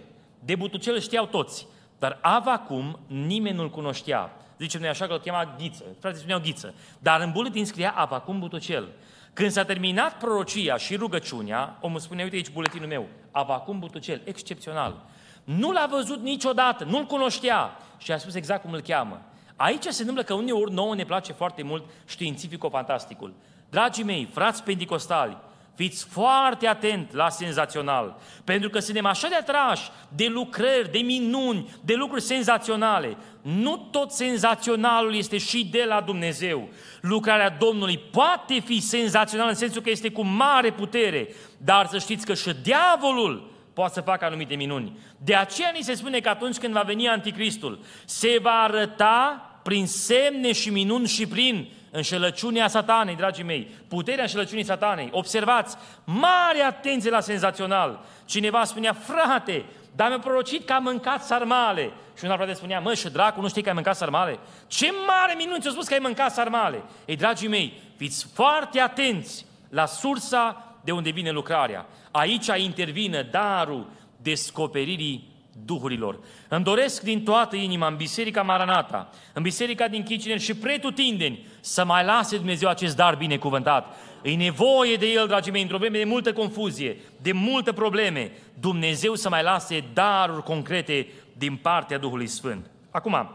[0.44, 1.66] De butucel știau toți,
[1.98, 4.32] dar avacum nimeni nu-l cunoștea.
[4.58, 5.84] Zice noi așa că îl chema Ghiță.
[6.00, 6.74] Frații spuneau Ghiță.
[6.98, 8.88] Dar în buletin scria avacum butucel.
[9.36, 15.02] Când s-a terminat prorocia și rugăciunea, omul spune, uite aici buletinul meu, Avacum Butucel, excepțional.
[15.44, 19.22] Nu l-a văzut niciodată, nu-l cunoștea și a spus exact cum îl cheamă.
[19.56, 23.34] Aici se întâmplă că uneori nouă ne place foarte mult științifico-fantasticul.
[23.70, 25.36] Dragii mei, frați pentecostali,
[25.76, 31.74] Fiți foarte atent la senzațional, pentru că suntem așa de atrași de lucrări, de minuni,
[31.84, 33.16] de lucruri senzaționale.
[33.42, 36.68] Nu tot senzaționalul este și de la Dumnezeu.
[37.00, 42.26] Lucrarea Domnului poate fi senzațională în sensul că este cu mare putere, dar să știți
[42.26, 44.98] că și diavolul poate să facă anumite minuni.
[45.24, 49.86] De aceea ni se spune că atunci când va veni Anticristul, se va arăta prin
[49.86, 55.08] semne și minuni și prin înșelăciunea satanei, dragii mei, puterea înșelăciunii satanei.
[55.12, 58.00] Observați, mare atenție la senzațional.
[58.24, 61.92] Cineva spunea, frate, dar mi-a prorocit că am mâncat sarmale.
[62.16, 64.38] Și un alt frate spunea, mă, și dracu, nu știi că ai mâncat sarmale?
[64.66, 66.82] Ce mare minune ți-a spus că ai mâncat sarmale?
[67.04, 71.86] Ei, dragii mei, fiți foarte atenți la sursa de unde vine lucrarea.
[72.10, 73.86] Aici intervine darul
[74.22, 76.18] descoperirii duhurilor.
[76.48, 81.84] Îmi doresc din toată inima în Biserica Maranata, în Biserica din Chicinel și pretutindeni să
[81.84, 83.96] mai lase Dumnezeu acest dar binecuvântat.
[84.22, 88.32] E nevoie de el, dragii mei, într-o vreme de multă confuzie, de multe probleme.
[88.60, 92.70] Dumnezeu să mai lase daruri concrete din partea Duhului Sfânt.
[92.90, 93.30] Acum,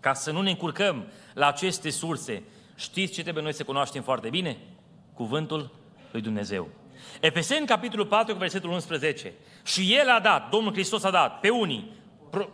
[0.00, 1.04] ca să nu ne încurcăm
[1.34, 2.42] la aceste surse,
[2.76, 4.56] știți ce trebuie noi să cunoaștem foarte bine?
[5.14, 5.70] Cuvântul
[6.10, 6.68] lui Dumnezeu.
[7.20, 9.32] Efeseni, capitolul 4, versetul 11.
[9.66, 11.90] Și El a dat, Domnul Hristos a dat pe unii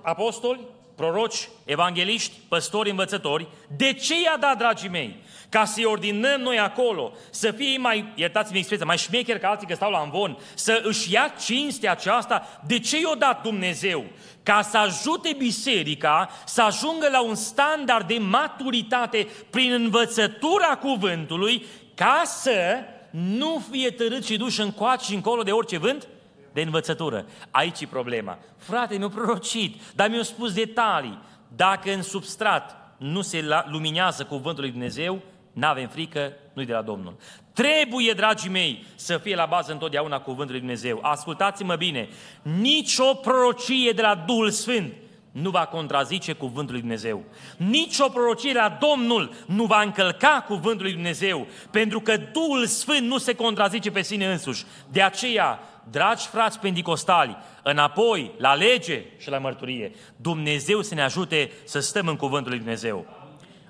[0.03, 0.61] apostoli,
[0.97, 3.49] proroci, evangeliști, păstori, învățători.
[3.77, 5.17] De ce i-a dat, dragii mei?
[5.49, 9.75] Ca să-i ordinăm noi acolo, să fie mai, iertați-mi expresia, mai șmecher ca alții că
[9.75, 12.61] stau la învon, să își ia cinstea aceasta.
[12.67, 14.05] De ce i-a dat Dumnezeu?
[14.43, 22.23] Ca să ajute biserica să ajungă la un standard de maturitate prin învățătura cuvântului, ca
[22.25, 22.79] să
[23.11, 26.09] nu fie târât și duși încoace și încolo de orice vânt
[26.53, 27.27] de învățătură.
[27.51, 28.39] Aici e problema.
[28.57, 31.19] Frate, mi-a prorocit, dar mi-a spus detalii.
[31.57, 35.21] Dacă în substrat nu se luminează cuvântul lui Dumnezeu,
[35.53, 37.17] n-avem frică, nu-i de la Domnul.
[37.53, 40.99] Trebuie, dragii mei, să fie la bază întotdeauna cuvântul lui Dumnezeu.
[41.03, 42.09] Ascultați-mă bine,
[42.43, 44.93] nicio prorocie de la Duhul Sfânt
[45.33, 47.23] nu va contrazice cuvântul lui Dumnezeu.
[47.57, 53.07] Nici o prorocie la Domnul nu va încălca cuvântul lui Dumnezeu, pentru că Duhul Sfânt
[53.07, 54.65] nu se contrazice pe sine însuși.
[54.89, 61.51] De aceea, dragi frați pendicostali, înapoi la lege și la mărturie, Dumnezeu să ne ajute
[61.65, 63.07] să stăm în cuvântul lui Dumnezeu.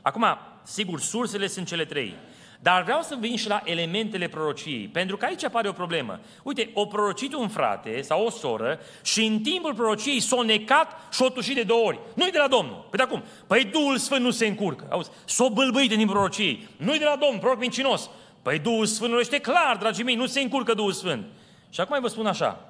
[0.03, 0.25] Acum,
[0.62, 2.14] sigur, sursele sunt cele trei.
[2.62, 6.20] Dar vreau să vin și la elementele prorociei, pentru că aici apare o problemă.
[6.42, 11.22] Uite, o prorocit un frate sau o soră și în timpul prorociei s-o necat și
[11.22, 11.98] o tușit de două ori.
[12.14, 12.87] Nu-i de la Domnul.
[12.90, 14.87] Păi de acum, păi Duhul Sfânt nu se încurcă.
[14.90, 16.68] Auzi, s-o bâlbâit din prorociei.
[16.77, 18.11] Nu-i de la Domnul, proroc mincinos.
[18.42, 21.25] Păi Duhul Sfânt nu este clar, dragii mei, nu se încurcă Duhul Sfânt.
[21.72, 22.68] Și acum vă spun așa,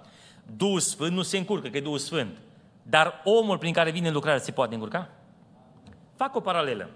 [0.56, 2.36] Duhul Sfânt nu se încurcă, că e Duhul Sfânt.
[2.82, 5.08] Dar omul prin care vine lucrarea se poate încurca?
[6.16, 6.90] Fac o paralelă.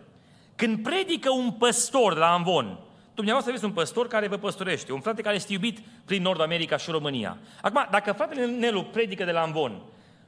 [0.57, 2.79] Când predică un păstor de la Amvon,
[3.15, 6.77] dumneavoastră aveți un păstor care vă păstorește, un frate care este iubit prin Nord America
[6.77, 7.39] și România.
[7.63, 9.83] Acum, dacă fratele Nelu predică de la Amvon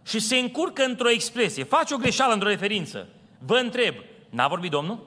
[0.06, 3.06] și se încurcă într-o expresie, face o greșeală într-o referință,
[3.38, 3.94] vă întreb,
[4.30, 5.06] n-a vorbit Domnul?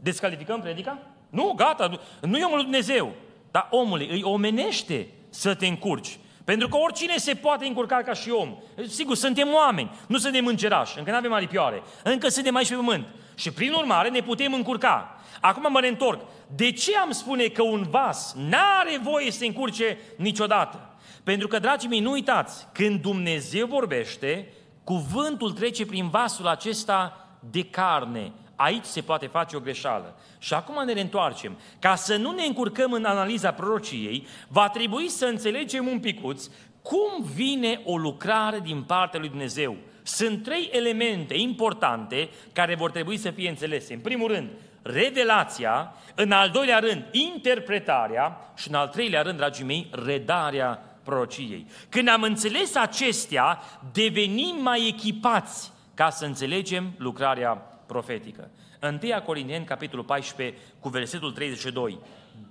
[0.00, 0.98] Descalificăm predica?
[1.30, 3.12] Nu, gata, nu e omul lui Dumnezeu.
[3.50, 6.18] Dar omul îi omenește să te încurci.
[6.44, 8.56] Pentru că oricine se poate încurca ca și om.
[8.88, 13.06] Sigur, suntem oameni, nu suntem îngerași, încă nu avem alipioare, încă suntem aici pe pământ.
[13.34, 15.20] Și prin urmare ne putem încurca.
[15.40, 16.20] Acum mă reîntorc.
[16.56, 20.90] De ce am spune că un vas n-are voie să se încurce niciodată?
[21.22, 24.52] Pentru că, dragii mei, nu uitați, când Dumnezeu vorbește,
[24.84, 28.32] cuvântul trece prin vasul acesta de carne.
[28.56, 30.18] Aici se poate face o greșeală.
[30.38, 31.56] Și acum ne reîntoarcem.
[31.78, 36.48] Ca să nu ne încurcăm în analiza prorociei, va trebui să înțelegem un picuț
[36.82, 39.76] cum vine o lucrare din partea lui Dumnezeu.
[40.02, 43.94] Sunt trei elemente importante care vor trebui să fie înțelese.
[43.94, 44.48] În primul rând,
[44.82, 51.66] revelația, în al doilea rând, interpretarea și în al treilea rând, dragii mei, redarea prorociei.
[51.88, 53.58] Când am înțeles acestea,
[53.92, 58.50] devenim mai echipați ca să înțelegem lucrarea profetică.
[58.82, 61.98] 1 Corinteni, capitolul 14, cu versetul 32.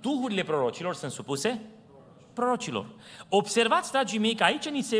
[0.00, 1.60] Duhurile prorocilor sunt supuse
[2.36, 2.86] prorocilor.
[3.28, 4.98] Observați, dragii mei, că aici ni se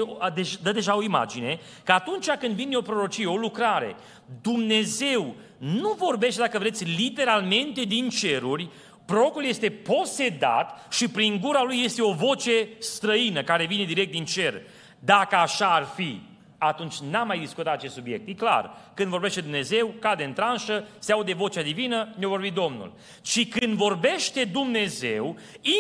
[0.62, 3.96] dă deja o imagine că atunci când vine o prorocie, o lucrare,
[4.42, 8.68] Dumnezeu nu vorbește, dacă vreți, literalmente din ceruri,
[9.05, 14.25] prorocul este posedat și prin gura lui este o voce străină care vine direct din
[14.25, 14.62] cer.
[14.99, 16.20] Dacă așa ar fi,
[16.59, 18.29] atunci n-am mai discutat acest subiect.
[18.29, 22.92] E clar, când vorbește Dumnezeu, cade în tranșă, se aude vocea divină, ne vorbi Domnul.
[23.23, 25.37] Și când vorbește Dumnezeu,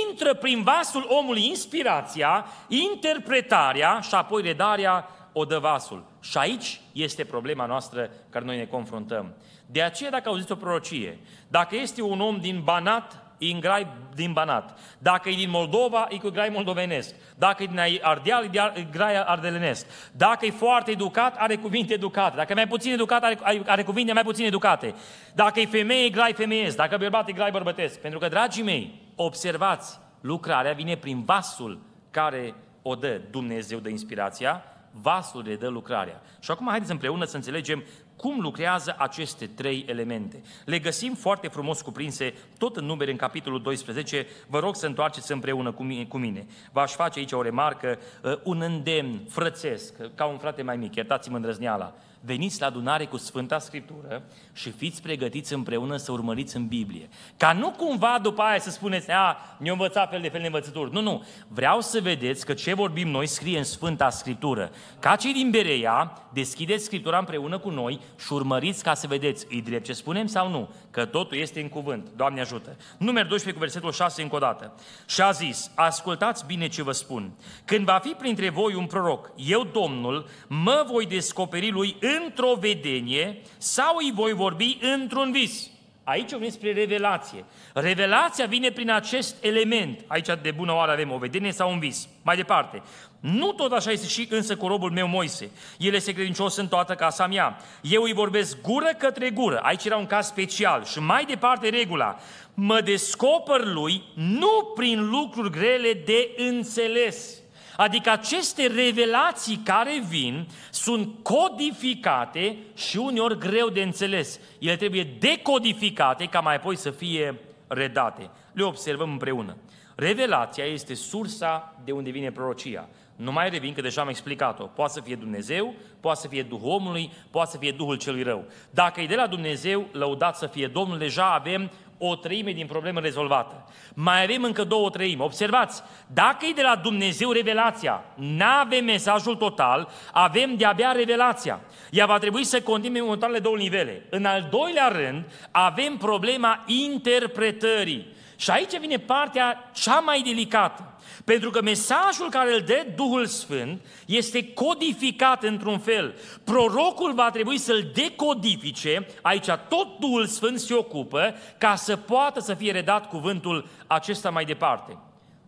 [0.08, 6.04] intră prin vasul omului inspirația, interpretarea și apoi redarea o dă vasul.
[6.20, 9.34] Și aici este problema noastră care noi ne confruntăm.
[9.66, 13.86] De aceea, dacă auziți o prorocie, dacă este un om din Banat, e în grai
[14.14, 14.78] din Banat.
[14.98, 17.14] Dacă e din Moldova, e cu grai moldovenesc.
[17.36, 18.44] Dacă e din Ardeal,
[18.74, 19.86] e grai ardelenesc.
[20.12, 22.36] Dacă e foarte educat, are cuvinte educate.
[22.36, 24.94] Dacă e mai puțin educat, are, are cuvinte mai puțin educate.
[25.34, 26.76] Dacă e femeie, e grai femeiesc.
[26.76, 27.98] Dacă e bărbat, e grai bărbătesc.
[28.00, 34.62] Pentru că, dragii mei, observați, lucrarea vine prin vasul care o dă Dumnezeu de inspirația,
[34.90, 36.22] vasul de dă lucrarea.
[36.40, 37.84] Și acum haideți împreună să înțelegem
[38.16, 40.42] cum lucrează aceste trei elemente.
[40.64, 44.26] Le găsim foarte frumos cuprinse tot în numere în capitolul 12.
[44.46, 46.04] Vă rog să întoarceți împreună cu mine.
[46.04, 46.46] Cu mine.
[46.72, 51.36] V-aș face aici o remarcă, uh, un îndemn frățesc, ca un frate mai mic, iertați-mă
[51.36, 51.94] îndrăzneala
[52.26, 57.08] veniți la adunare cu Sfânta Scriptură și fiți pregătiți împreună să urmăriți în Biblie.
[57.36, 60.92] Ca nu cumva după aia să spuneți, a, ne-au învățat fel de fel de învățături.
[60.92, 61.24] Nu, nu.
[61.48, 64.70] Vreau să vedeți că ce vorbim noi scrie în Sfânta Scriptură.
[64.98, 69.62] Ca cei din Bereia, deschideți Scriptura împreună cu noi și urmăriți ca să vedeți, îi
[69.62, 72.08] drept ce spunem sau nu, că totul este în cuvânt.
[72.16, 72.76] Doamne ajută.
[72.98, 74.74] Numeri 12 cu versetul 6 încă o dată.
[75.06, 77.30] Și a zis, ascultați bine ce vă spun.
[77.64, 83.42] Când va fi printre voi un proroc, eu, Domnul, mă voi descoperi lui într-o vedenie
[83.58, 85.70] sau îi voi vorbi într-un vis.
[86.08, 87.44] Aici vorbim spre revelație.
[87.74, 90.04] Revelația vine prin acest element.
[90.06, 92.08] Aici de bună oară avem o vedenie sau un vis.
[92.22, 92.82] Mai departe.
[93.20, 95.50] Nu tot așa este și însă cu robul meu Moise.
[95.78, 97.56] El este credincios în toată casa mea.
[97.80, 99.58] Eu îi vorbesc gură către gură.
[99.58, 100.84] Aici era un caz special.
[100.84, 102.16] Și mai departe regula.
[102.54, 107.40] Mă descoper lui nu prin lucruri grele de înțeles
[107.76, 114.40] Adică aceste revelații care vin sunt codificate și uneori greu de înțeles.
[114.58, 118.30] Ele trebuie decodificate ca mai apoi să fie redate.
[118.52, 119.56] Le observăm împreună.
[119.94, 122.88] Revelația este sursa de unde vine prorocia.
[123.16, 124.64] Nu mai revin, că deja am explicat-o.
[124.64, 128.44] Poate să fie Dumnezeu, poate să fie Duhul omului, poate să fie Duhul celui rău.
[128.70, 133.00] Dacă e de la Dumnezeu, lăudat să fie Domnul, deja avem o treime din problemă
[133.00, 133.64] rezolvată.
[133.94, 135.22] Mai avem încă două treime.
[135.22, 141.60] Observați, dacă e de la Dumnezeu revelația, nu avem mesajul total, avem de-abia revelația.
[141.90, 144.06] Ea va trebui să continue în următoarele două nivele.
[144.10, 148.14] În al doilea rând, avem problema interpretării.
[148.36, 150.95] Și aici vine partea cea mai delicată.
[151.26, 156.14] Pentru că mesajul care îl dă Duhul Sfânt este codificat într-un fel.
[156.44, 162.54] Prorocul va trebui să-l decodifice, aici tot Duhul Sfânt se ocupă, ca să poată să
[162.54, 164.98] fie redat cuvântul acesta mai departe.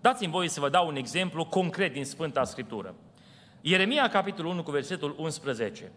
[0.01, 2.95] Dați-mi voie să vă dau un exemplu concret din Sfânta Scriptură.
[3.61, 5.93] Ieremia, capitolul 1, cu versetul 11.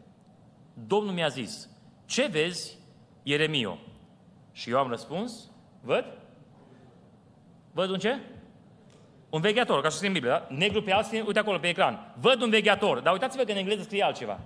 [0.88, 1.70] Domnul mi-a zis,
[2.06, 2.78] ce vezi,
[3.24, 3.78] Ieremio?
[4.52, 5.50] Și eu am răspuns,
[5.84, 6.06] văd?
[7.72, 8.20] Văd un ce?
[9.32, 10.56] Un vegheator, ca să scrie în Biblie, da?
[10.56, 12.13] Negru pe alb scrie, uite acolo, pe ecran.
[12.20, 14.39] Văd un vegheator, dar uitați-vă că în engleză scrie altceva.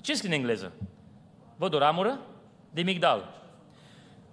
[0.00, 0.72] Ce scrie în engleză?
[1.56, 2.18] Văd o ramură
[2.70, 3.28] de migdal.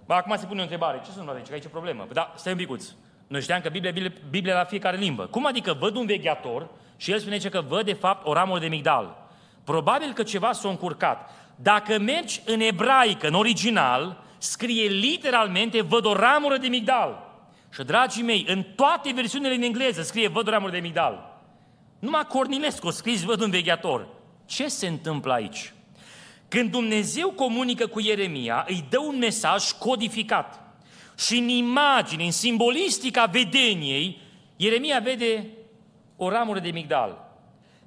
[0.06, 1.00] Ba, acum se pune o întrebare.
[1.04, 1.46] Ce sunt aici?
[1.46, 2.02] Că aici e problemă.
[2.02, 2.84] Păi da, stai un picuț.
[3.26, 5.26] Noi știam că Biblia, Biblia, Biblia la fiecare limbă.
[5.26, 8.66] Cum adică văd un vegheator și el spune că văd de fapt o ramură de
[8.66, 9.28] migdal?
[9.64, 11.30] Probabil că ceva s-a încurcat.
[11.56, 17.29] Dacă mergi în ebraică, în original, scrie literalmente văd o ramură de migdal.
[17.72, 21.42] Și, dragii mei, în toate versiunile în engleză scrie văd ramuri de migdal.
[21.98, 24.08] Numai Cornilescu a scris văd un vegheator.
[24.46, 25.72] Ce se întâmplă aici?
[26.48, 30.60] Când Dumnezeu comunică cu Ieremia, îi dă un mesaj codificat.
[31.18, 34.18] Și în imagine, în simbolistica vedeniei,
[34.56, 35.46] Ieremia vede
[36.16, 37.28] o ramură de migdal.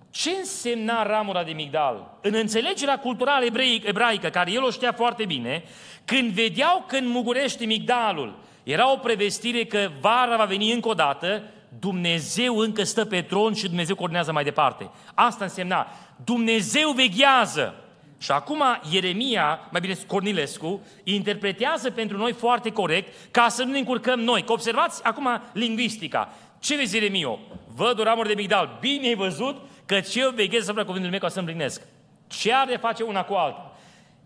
[0.10, 2.18] Ce însemna ramura de migdal?
[2.22, 3.46] În înțelegerea culturală
[3.84, 5.64] ebraică, care el o știa foarte bine,
[6.06, 11.44] când vedeau când mugurește migdalul, era o prevestire că vara va veni încă o dată,
[11.80, 14.90] Dumnezeu încă stă pe tron și Dumnezeu coordonează mai departe.
[15.14, 15.88] Asta însemna,
[16.24, 17.76] Dumnezeu veghează.
[18.18, 23.78] Și acum Ieremia, mai bine Cornilescu, interpretează pentru noi foarte corect ca să nu ne
[23.78, 24.44] încurcăm noi.
[24.44, 26.34] Că observați acum lingvistica.
[26.60, 27.40] Ce vezi, Ieremio?
[27.76, 28.78] Văd o ramură de migdal.
[28.80, 31.82] Bine ai văzut că ce eu veghez asupra cuvântului meu ca să împlinesc.
[32.28, 33.76] Ce are de face una cu alta?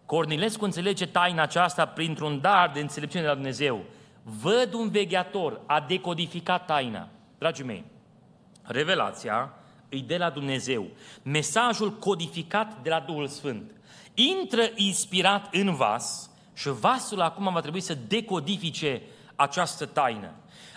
[0.06, 3.84] Cornilescu înțelege taina aceasta printr-un dar de înțelepciune de la Dumnezeu.
[4.30, 7.08] Văd un vegheator, a decodificat taina.
[7.38, 7.84] Dragii mei,
[8.62, 9.54] revelația
[9.90, 10.88] îi de la Dumnezeu.
[11.24, 13.72] Mesajul codificat de la Duhul Sfânt.
[14.14, 19.02] Intră inspirat în vas și vasul acum va trebui să decodifice
[19.36, 20.32] această taină.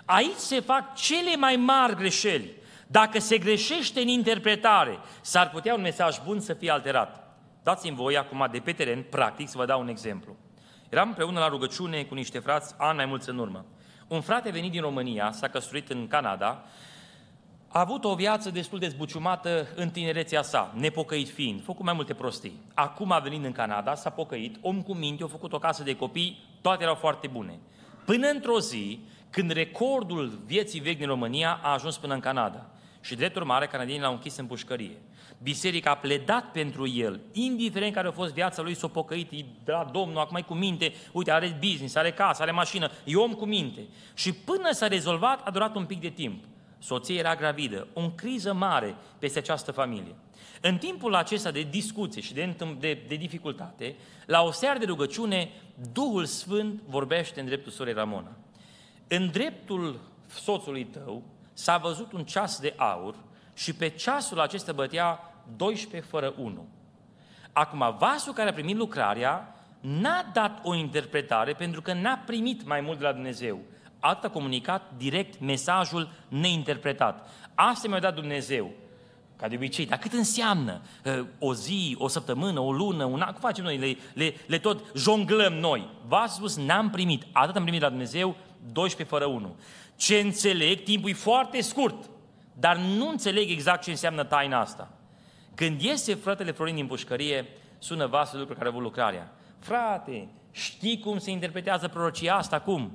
[0.04, 2.52] Aici se fac cele mai mari greșeli.
[2.86, 7.38] Dacă se greșește în interpretare, s-ar putea un mesaj bun să fie alterat.
[7.62, 10.36] Dați-mi voi acum de pe teren, practic, să vă dau un exemplu.
[10.90, 13.64] Eram împreună la rugăciune cu niște frați, ani mai mulți în urmă.
[14.08, 16.64] Un frate venit din România, s-a căsătorit în Canada,
[17.68, 22.14] a avut o viață destul de zbuciumată în tinerețea sa, nepocăit fiind, făcut mai multe
[22.14, 22.60] prostii.
[22.74, 25.96] Acum a venit în Canada, s-a pocăit, om cu minte, a făcut o casă de
[25.96, 27.58] copii, toate erau foarte bune.
[28.04, 32.66] Până într-o zi, când recordul vieții vechi din România a ajuns până în Canada.
[33.00, 34.96] Și drept urmare, canadienii l-au închis în pușcărie.
[35.42, 39.72] Biserica a pledat pentru el, indiferent care a fost viața lui, s-a pocăit, e de
[39.72, 43.32] la Domnul, acum e cu minte, uite, are business, are casă, are mașină, e om
[43.32, 43.80] cu minte.
[44.14, 46.44] Și până s-a rezolvat, a durat un pic de timp.
[46.78, 50.14] Soția era gravidă, o criză mare peste această familie.
[50.60, 55.50] În timpul acesta de discuție și de, de, de dificultate, la o seară de rugăciune,
[55.92, 58.36] Duhul Sfânt vorbește în dreptul sorei Ramona.
[59.08, 61.22] În dreptul soțului tău
[61.52, 63.14] s-a văzut un ceas de aur
[63.54, 66.68] și pe ceasul acesta bătea 12 fără 1.
[67.52, 72.80] Acum, vasul care a primit lucrarea n-a dat o interpretare pentru că n-a primit mai
[72.80, 73.58] mult de la Dumnezeu.
[74.00, 77.28] Atât a comunicat direct mesajul neinterpretat.
[77.54, 78.70] Asta mi-a dat Dumnezeu.
[79.36, 83.30] Ca de obicei, dar cât înseamnă uh, o zi, o săptămână, o lună, un an,
[83.30, 83.76] cum facem noi?
[83.76, 85.88] Le, le, le tot jonglăm noi.
[86.06, 87.26] V-a spus, n-am primit.
[87.32, 88.36] Atât am primit la Dumnezeu,
[88.72, 89.56] 12 fără 1.
[89.96, 92.10] Ce înțeleg, timpul e foarte scurt,
[92.52, 94.99] dar nu înțeleg exact ce înseamnă taina asta.
[95.54, 97.46] Când iese fratele Florin din pușcărie,
[97.78, 99.32] sună vasul lucru care a avut lucrarea.
[99.58, 102.60] Frate, știi cum se interpretează prorocia asta?
[102.60, 102.92] Cum?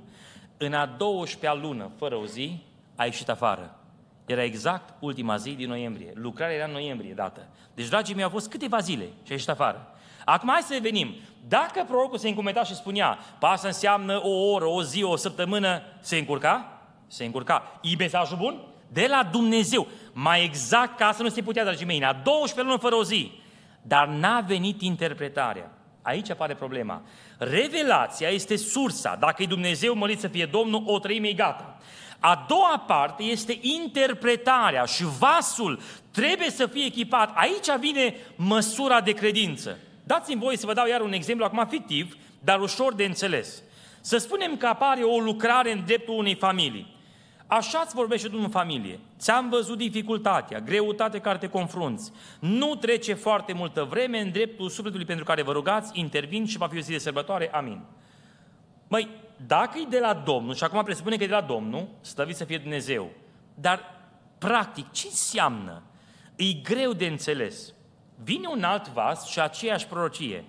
[0.58, 2.64] În a 12-a lună, fără o zi,
[2.96, 3.80] a ieșit afară.
[4.26, 6.12] Era exact ultima zi din noiembrie.
[6.14, 7.48] Lucrarea era în noiembrie dată.
[7.74, 9.88] Deci, dragii mei, au fost câteva zile și a ieșit afară.
[10.26, 11.16] Acum hai să venim.
[11.48, 15.82] Dacă prorocul se încumeta și spunea, pa asta înseamnă o oră, o zi, o săptămână,
[16.00, 16.82] se încurca?
[17.08, 17.80] Se încurca.
[17.82, 18.62] E mesajul bun?
[18.88, 19.88] De la Dumnezeu.
[20.18, 23.32] Mai exact ca să nu se putea, dragii mei, a 12 luni fără o zi.
[23.82, 25.72] Dar n-a venit interpretarea.
[26.02, 27.02] Aici apare problema.
[27.38, 29.16] Revelația este sursa.
[29.20, 31.78] Dacă e Dumnezeu, mărit să fie Domnul, o trăime e gata.
[32.20, 35.80] A doua parte este interpretarea și vasul
[36.12, 37.32] trebuie să fie echipat.
[37.36, 39.78] Aici vine măsura de credință.
[40.04, 43.64] Dați-mi voi să vă dau iar un exemplu acum fictiv, dar ușor de înțeles.
[44.02, 46.95] Să spunem că apare o lucrare în dreptul unei familii.
[47.48, 49.00] Așa îți vorbește Domnul în familie.
[49.20, 52.12] Ți-am văzut dificultatea, greutatea care te confrunți.
[52.40, 56.68] Nu trece foarte multă vreme în dreptul sufletului pentru care vă rugați, intervin și va
[56.68, 57.50] fi o zi de sărbătoare.
[57.54, 57.82] Amin.
[58.88, 59.10] Măi,
[59.46, 62.46] dacă e de la Domnul, și acum presupune că e de la Domnul, stăvit să
[62.46, 63.12] fie Dumnezeu,
[63.56, 63.80] dar
[64.38, 65.84] practic ce înseamnă?
[66.36, 67.74] E greu de înțeles.
[68.24, 70.44] Vine un alt vas și aceeași prorocie.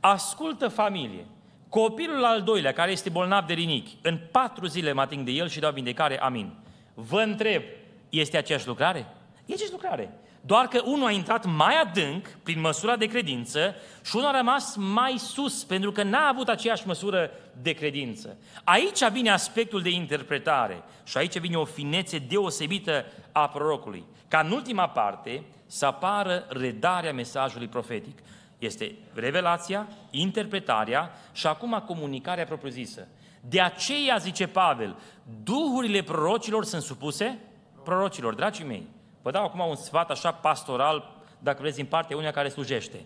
[0.00, 1.26] Ascultă familie.
[1.68, 5.48] Copilul al doilea, care este bolnav de rinichi, în patru zile mă ating de el
[5.48, 6.52] și dau vindecare, amin.
[6.94, 7.62] Vă întreb,
[8.08, 8.98] este aceeași lucrare?
[9.46, 10.18] E aceeași lucrare.
[10.40, 14.76] Doar că unul a intrat mai adânc, prin măsura de credință, și unul a rămas
[14.76, 17.30] mai sus, pentru că n-a avut aceeași măsură
[17.62, 18.36] de credință.
[18.64, 24.04] Aici vine aspectul de interpretare și aici vine o finețe deosebită a prorocului.
[24.28, 28.18] Ca în ultima parte să apară redarea mesajului profetic.
[28.58, 33.08] Este revelația, interpretarea și acum comunicarea propriu-zisă.
[33.40, 34.96] De aceea, zice Pavel,
[35.42, 37.38] duhurile prorocilor sunt supuse
[37.84, 38.34] prorocilor.
[38.34, 38.86] Dragii mei,
[39.22, 43.04] vă dau acum un sfat așa pastoral, dacă vreți, din partea unia care slujește.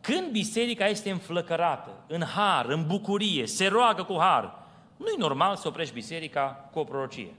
[0.00, 4.58] Când biserica este înflăcărată, în har, în bucurie, se roagă cu har,
[4.96, 7.34] nu e normal să oprești biserica cu o prorocie.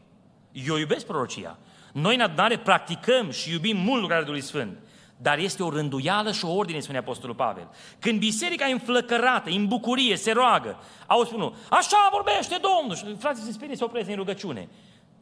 [0.51, 1.57] Eu iubesc prorocia.
[1.93, 4.77] Noi în adunare practicăm și iubim mult lucrarea Duhului Sfânt.
[5.23, 7.67] Dar este o rânduială și o ordine, spune Apostolul Pavel.
[7.99, 12.95] Când biserica e înflăcărată, în bucurie, se roagă, au spune, așa vorbește Domnul.
[12.95, 14.69] Și frații se sperie să opreze în rugăciune.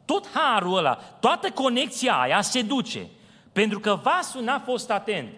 [0.04, 3.06] tot harul ăla, toată conexia aia se duce.
[3.52, 5.28] Pentru că vasul n-a fost atent.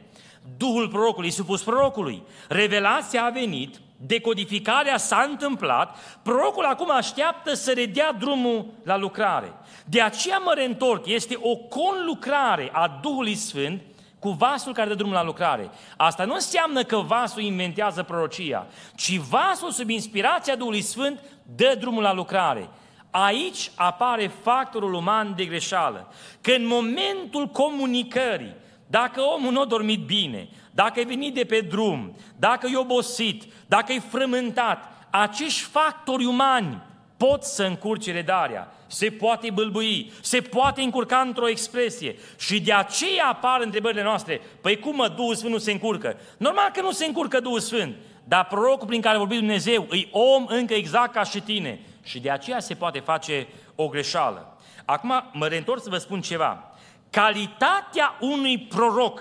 [0.56, 2.22] Duhul prorocului, supus prorocului.
[2.48, 9.52] Revelația a venit, decodificarea s-a întâmplat, prorocul acum așteaptă să redea drumul la lucrare.
[9.84, 13.82] De aceea mă reîntorc, este o conlucrare a Duhului Sfânt
[14.24, 15.70] cu vasul care dă drumul la lucrare.
[15.96, 21.20] Asta nu înseamnă că vasul inventează prorocia, ci vasul sub inspirația Duhului Sfânt
[21.56, 22.70] dă drumul la lucrare.
[23.10, 26.12] Aici apare factorul uman de greșeală.
[26.40, 28.54] Că în momentul comunicării,
[28.86, 33.44] dacă omul nu a dormit bine, dacă e venit de pe drum, dacă e obosit,
[33.66, 36.82] dacă e frământat, acești factori umani
[37.16, 43.26] pot să încurce redarea, se poate bâlbui, se poate încurca într-o expresie și de aceea
[43.26, 44.40] apar întrebările noastre.
[44.60, 46.16] Păi cum mă, Duhul Sfânt nu se încurcă?
[46.36, 50.08] Normal că nu se încurcă Duhul Sfânt, dar prorocul prin care a vorbit Dumnezeu îi
[50.10, 54.58] om încă exact ca și tine și de aceea se poate face o greșeală.
[54.84, 56.72] Acum mă reîntorc să vă spun ceva.
[57.10, 59.20] Calitatea unui proroc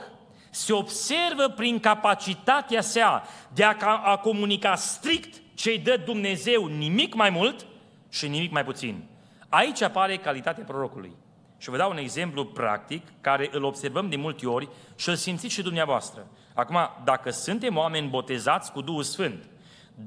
[0.49, 7.29] se observă prin capacitatea sa de a, a comunica strict ce-i dă Dumnezeu, nimic mai
[7.29, 7.65] mult
[8.13, 9.03] și nimic mai puțin.
[9.49, 11.15] Aici apare calitatea prorocului.
[11.57, 15.53] Și vă dau un exemplu practic, care îl observăm de multe ori și îl simțiți
[15.53, 16.27] și dumneavoastră.
[16.53, 19.49] Acum, dacă suntem oameni botezați cu Duhul Sfânt,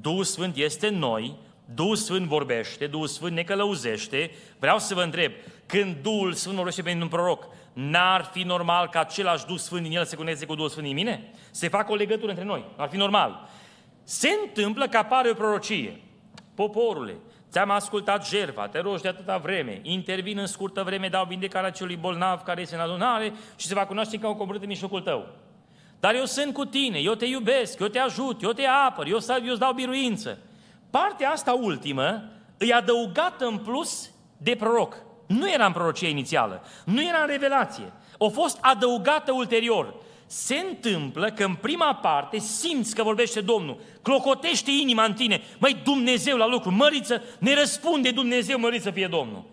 [0.01, 1.35] Duhul Sfânt este în noi,
[1.73, 5.31] Duhul Sfânt vorbește, Duhul Sfânt ne călăuzește, vreau să vă întreb,
[5.65, 9.97] când Duhul Sfânt vorbește pentru un proroc, n-ar fi normal ca același Duh Sfânt din
[9.97, 11.31] el să conecteze cu Duhul Sfânt din mine?
[11.51, 13.49] Se facă o legătură între noi, ar fi normal.
[14.03, 16.01] Se întâmplă că apare o prorocie.
[16.55, 17.15] Poporule,
[17.57, 21.95] ți-am ascultat jerva, te rogi de atâta vreme, intervin în scurtă vreme, dau vindecarea celui
[21.95, 25.27] bolnav care este în adunare și se va cunoaște ca un coborât în mijlocul tău.
[25.99, 29.19] Dar eu sunt cu tine, eu te iubesc, eu te ajut, eu te apăr, eu,
[29.29, 30.37] eu îți dau biruință.
[30.89, 32.23] Partea asta ultimă
[32.57, 34.95] îi adăugată în plus de proroc.
[35.27, 37.93] Nu era în prorocie inițială, nu era în revelație.
[38.19, 39.93] A fost adăugată ulterior.
[40.27, 45.81] Se întâmplă că în prima parte simți că vorbește Domnul, clocotește inima în tine, măi
[45.83, 49.43] Dumnezeu la lucru, măriță, ne răspunde Dumnezeu, măriță fie Domnul.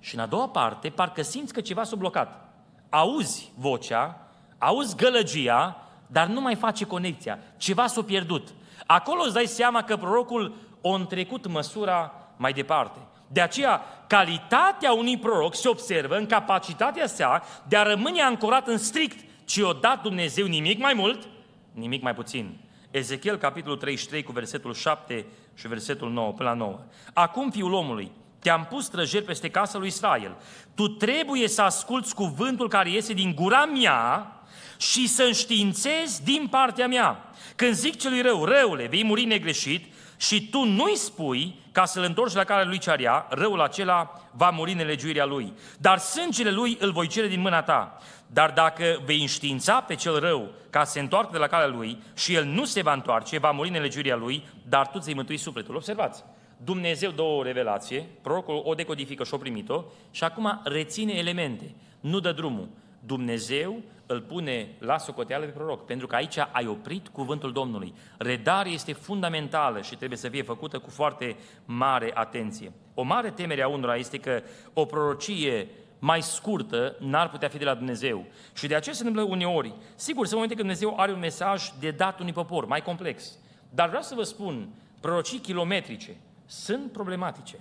[0.00, 2.48] Și în a doua parte, parcă simți că ceva s-a blocat.
[2.88, 7.38] Auzi vocea, auzi gălăgia, dar nu mai face conexia.
[7.56, 8.48] Ceva s-a pierdut.
[8.86, 12.98] Acolo îți dai seama că prorocul o întrecut măsura mai departe.
[13.26, 18.78] De aceea, calitatea unui proroc se observă în capacitatea sa de a rămâne ancorat în
[18.78, 21.28] strict ce o dat Dumnezeu nimic mai mult,
[21.72, 22.56] nimic mai puțin.
[22.90, 26.80] Ezechiel, capitolul 33, cu versetul 7 și versetul 9, până la 9.
[27.12, 30.36] Acum, fiul omului, te-am pus străjeri peste casa lui Israel.
[30.74, 34.32] Tu trebuie să asculți cuvântul care iese din gura mea
[34.78, 37.30] și să înștiințezi din partea mea.
[37.56, 42.34] Când zic celui rău, răule, vei muri negreșit, și tu nu-i spui ca să-l întorci
[42.34, 45.52] la care lui cearea, răul acela va muri în nelegiuirea lui.
[45.78, 47.98] Dar sângele lui îl voi cere din mâna ta.
[48.34, 52.02] Dar dacă vei înștiința pe cel rău ca să se întoarcă de la calea lui
[52.14, 55.36] și el nu se va întoarce, va muri în nelegiuirea lui, dar tu ți-ai mântui
[55.36, 55.74] sufletul.
[55.74, 56.24] Observați!
[56.56, 62.20] Dumnezeu dă o revelație, prorocul o decodifică și o primit-o și acum reține elemente, nu
[62.20, 62.68] dă drumul.
[63.06, 67.94] Dumnezeu îl pune la socoteală pe proroc, pentru că aici ai oprit cuvântul Domnului.
[68.18, 72.72] Redarea este fundamentală și trebuie să fie făcută cu foarte mare atenție.
[72.94, 75.68] O mare temere a unora este că o prorocie
[76.04, 78.24] mai scurtă n-ar putea fi de la Dumnezeu.
[78.54, 79.74] Și de aceea se întâmplă uneori.
[79.94, 83.38] Sigur, sunt momente când Dumnezeu are un mesaj de dat unui popor, mai complex.
[83.70, 84.68] Dar vreau să vă spun,
[85.00, 87.56] prorocii kilometrice sunt problematice.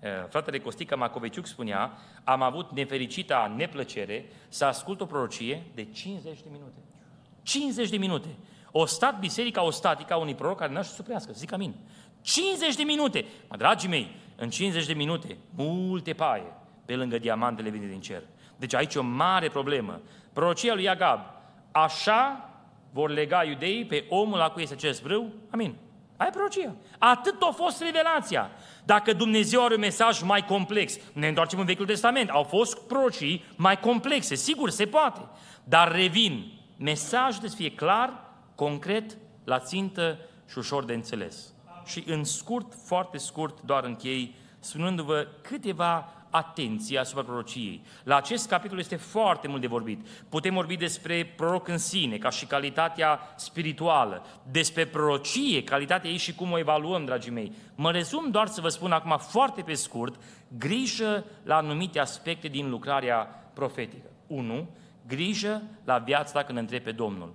[0.00, 6.42] Eh, fratele Costica Macoveciuc spunea, am avut nefericita neplăcere să ascult o prorocie de 50
[6.42, 6.78] de minute.
[7.42, 8.28] 50 de minute.
[8.70, 11.74] O stat biserica o statică a unui proroc care n-a să suprească, zic amin.
[12.20, 13.24] 50 de minute!
[13.48, 18.22] Mă, dragii mei, în 50 de minute, multe paie pe lângă diamantele vine din cer.
[18.56, 20.00] Deci aici e o mare problemă.
[20.32, 21.20] Prorocia lui Agab,
[21.72, 22.50] așa
[22.92, 25.32] vor lega iudeii pe omul la cui este acest brâu?
[25.50, 25.74] Amin.
[26.16, 26.74] Ai prorocia.
[26.98, 28.50] Atât a fost revelația.
[28.84, 33.44] Dacă Dumnezeu are un mesaj mai complex, ne întoarcem în Vechiul Testament, au fost procii
[33.56, 35.20] mai complexe, sigur, se poate.
[35.64, 38.24] Dar revin, mesajul trebuie să fie clar,
[38.54, 40.18] concret, la țintă
[40.50, 41.52] și ușor de înțeles.
[41.84, 47.82] Și în scurt, foarte scurt, doar închei, spunându-vă câteva atenție asupra prorociei.
[48.04, 50.06] La acest capitol este foarte mult de vorbit.
[50.28, 56.34] Putem vorbi despre proroc în sine, ca și calitatea spirituală, despre prorocie, calitatea ei și
[56.34, 57.52] cum o evaluăm, dragii mei.
[57.74, 60.20] Mă rezum doar să vă spun acum foarte pe scurt,
[60.58, 63.18] grijă la anumite aspecte din lucrarea
[63.52, 64.08] profetică.
[64.26, 64.68] 1.
[65.06, 67.34] Grijă la viața când întrebe pe Domnul.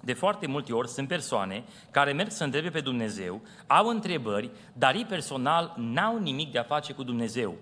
[0.00, 4.94] De foarte multe ori sunt persoane care merg să întrebe pe Dumnezeu, au întrebări, dar
[4.94, 7.54] ei personal n-au nimic de a face cu Dumnezeu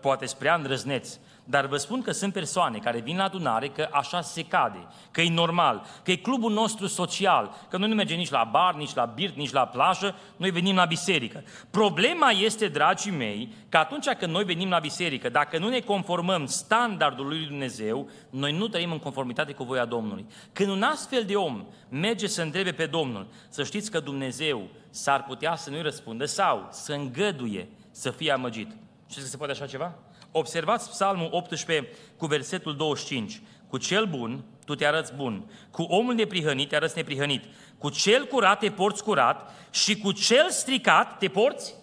[0.00, 4.20] poate spre îndrăzneți, dar vă spun că sunt persoane care vin la adunare că așa
[4.20, 8.30] se cade, că e normal, că e clubul nostru social, că noi nu mergem nici
[8.30, 11.44] la bar, nici la birt, nici la plajă, noi venim la biserică.
[11.70, 16.46] Problema este, dragii mei, că atunci când noi venim la biserică, dacă nu ne conformăm
[16.46, 20.26] standardul lui Dumnezeu, noi nu trăim în conformitate cu voia Domnului.
[20.52, 25.24] Când un astfel de om merge să întrebe pe Domnul, să știți că Dumnezeu s-ar
[25.24, 28.79] putea să nu-i răspundă sau să îngăduie să fie amăgit.
[29.10, 29.94] Știți că se poate așa ceva?
[30.32, 33.42] Observați Psalmul 18 cu versetul 25.
[33.68, 37.44] Cu cel bun tu te arăți bun, cu omul neprihănit te arăți neprihănit,
[37.78, 41.74] cu cel curat te porți curat și cu cel stricat te porți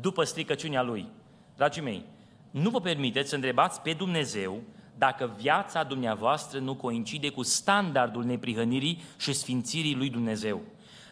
[0.00, 1.08] după stricăciunea lui.
[1.56, 2.04] Dragii mei,
[2.50, 4.62] nu vă permiteți să întrebați pe Dumnezeu
[4.98, 10.62] dacă viața dumneavoastră nu coincide cu standardul neprihănirii și sfințirii lui Dumnezeu.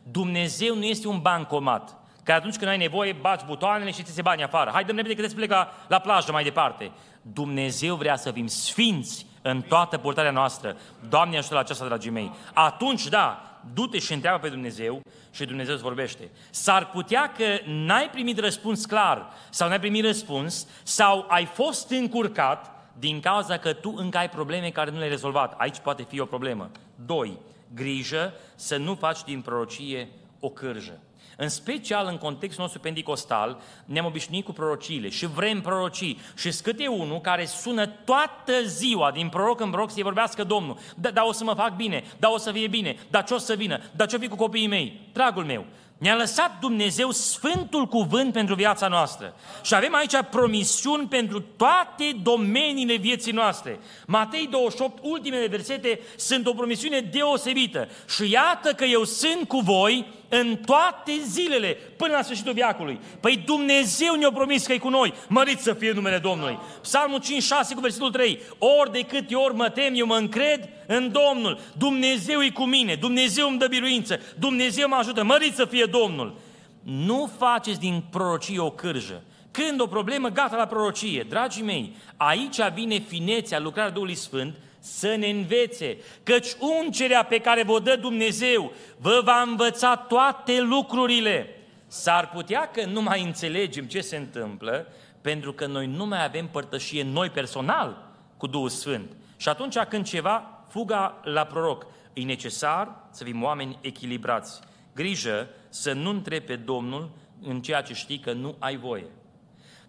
[0.02, 2.01] Dumnezeu nu este un bancomat.
[2.22, 4.70] Că atunci când ai nevoie, bați butoanele și ți se bani afară.
[4.72, 6.90] Hai, dăm repede că trebuie să plec la, la plajă mai departe.
[7.22, 10.76] Dumnezeu vrea să fim sfinți în toată purtarea noastră.
[11.08, 12.32] Doamne ajută la aceasta, dragii mei.
[12.52, 15.00] Atunci, da, du-te și întreabă pe Dumnezeu
[15.30, 16.30] și Dumnezeu îți vorbește.
[16.50, 22.70] S-ar putea că n-ai primit răspuns clar sau n-ai primit răspuns sau ai fost încurcat
[22.98, 25.54] din cauza că tu încă ai probleme care nu le-ai rezolvat.
[25.56, 26.70] Aici poate fi o problemă.
[27.06, 27.38] Doi,
[27.74, 30.08] grijă să nu faci din prorocie
[30.40, 31.00] o cârjă.
[31.36, 36.20] În special în contextul nostru pentecostal, ne-am obișnuit cu prorociile și vrem prorocii.
[36.36, 40.78] Și scâte unul care sună toată ziua, din proroc în proroc, să-i vorbească Domnul.
[40.96, 43.38] Da, da, o să mă fac bine, da, o să fie bine, da, ce o
[43.38, 45.00] să vină, da, ce o fi cu copiii mei.
[45.12, 45.66] Dragul meu,
[46.02, 49.34] ne-a lăsat Dumnezeu Sfântul Cuvânt pentru viața noastră.
[49.62, 53.78] Și avem aici promisiuni pentru toate domeniile vieții noastre.
[54.06, 57.88] Matei 28, ultimele versete, sunt o promisiune deosebită.
[58.08, 60.06] Și iată că eu sunt cu voi
[60.40, 63.00] în toate zilele, până la sfârșitul viacului.
[63.20, 65.14] Păi Dumnezeu ne-a promis că e cu noi.
[65.28, 66.58] Mărit să fie numele Domnului.
[66.82, 68.40] Psalmul 5, 6 cu versetul 3.
[68.58, 71.60] Ori de câte ori mă tem, eu mă încred în Domnul.
[71.78, 72.94] Dumnezeu e cu mine.
[72.94, 74.20] Dumnezeu îmi dă biruință.
[74.38, 75.24] Dumnezeu mă ajută.
[75.24, 76.38] Mărit să fie Domnul.
[76.82, 79.22] Nu faceți din prorocie o cârjă.
[79.50, 81.26] Când o problemă, gata la prorocie.
[81.28, 86.48] Dragii mei, aici vine finețea, lucrarea Duhului Sfânt, să ne învețe, căci
[86.82, 91.48] ungerea pe care vă dă Dumnezeu vă va învăța toate lucrurile.
[91.86, 94.86] S-ar putea că nu mai înțelegem ce se întâmplă,
[95.20, 99.16] pentru că noi nu mai avem părtășie noi personal cu Duhul Sfânt.
[99.36, 101.86] Și atunci când ceva, fuga la proroc.
[102.12, 104.60] E necesar să fim oameni echilibrați.
[104.94, 107.10] Grijă să nu întrebi pe Domnul
[107.42, 109.06] în ceea ce știi că nu ai voie.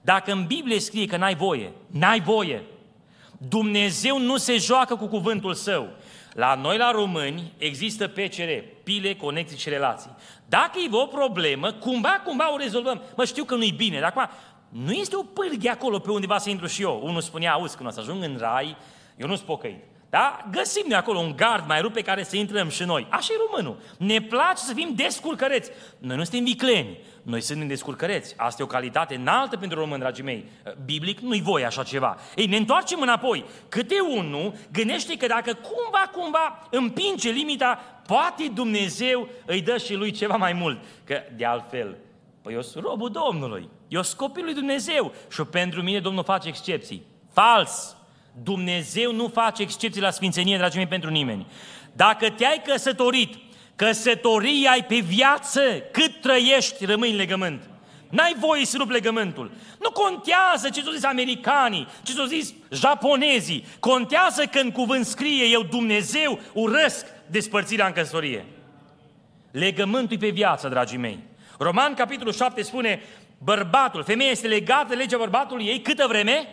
[0.01, 2.63] Dacă în Biblie scrie că n-ai voie, n-ai voie.
[3.47, 5.89] Dumnezeu nu se joacă cu cuvântul său.
[6.33, 8.49] La noi, la români, există PCR,
[8.83, 10.11] pile, conexii și relații.
[10.45, 13.01] Dacă e o problemă, cumva, cumva o rezolvăm.
[13.15, 14.29] Mă știu că nu-i bine, dar acum
[14.69, 16.99] nu este o pârghie acolo pe undeva să intru și eu.
[17.03, 18.77] Unul spunea, auzi, când o să ajung în rai,
[19.17, 19.83] eu nu-s pocăit.
[20.13, 20.45] Da?
[20.51, 23.07] Găsim noi acolo un gard mai rup pe care să intrăm și noi.
[23.09, 23.77] Așa e românul.
[23.97, 25.71] Ne place să fim descurcăreți.
[25.97, 26.97] Noi nu suntem vicleni.
[27.23, 28.33] Noi suntem descurcăreți.
[28.37, 30.45] Asta e o calitate înaltă pentru români, dragii mei.
[30.85, 32.17] Biblic nu-i voi așa ceva.
[32.35, 33.45] Ei, ne întoarcem înapoi.
[33.69, 40.11] Câte unul gândește că dacă cumva, cumva împinge limita, poate Dumnezeu îi dă și lui
[40.11, 40.79] ceva mai mult.
[41.03, 41.97] Că, de altfel,
[42.41, 43.69] păi eu sunt robul Domnului.
[43.87, 45.11] Eu sunt copilul lui Dumnezeu.
[45.31, 47.03] Și pentru mine Domnul face excepții.
[47.31, 47.95] Fals!
[48.43, 51.45] Dumnezeu nu face excepții la sfințenie, dragii mei, pentru nimeni.
[51.91, 53.33] Dacă te-ai căsătorit,
[53.75, 55.61] căsătoria ai pe viață,
[55.91, 57.61] cât trăiești, rămâi în legământ.
[58.09, 59.51] N-ai voie să rup legământul.
[59.79, 63.65] Nu contează ce ți-au zis americanii, ce ți-au zis japonezii.
[63.79, 68.45] Contează că în cuvânt scrie eu Dumnezeu urăsc despărțirea în căsătorie.
[69.51, 71.19] Legământul pe viață, dragii mei.
[71.57, 73.01] Roman, capitolul 7 spune,
[73.37, 76.47] bărbatul, femeia este legată de legea bărbatului ei câtă vreme?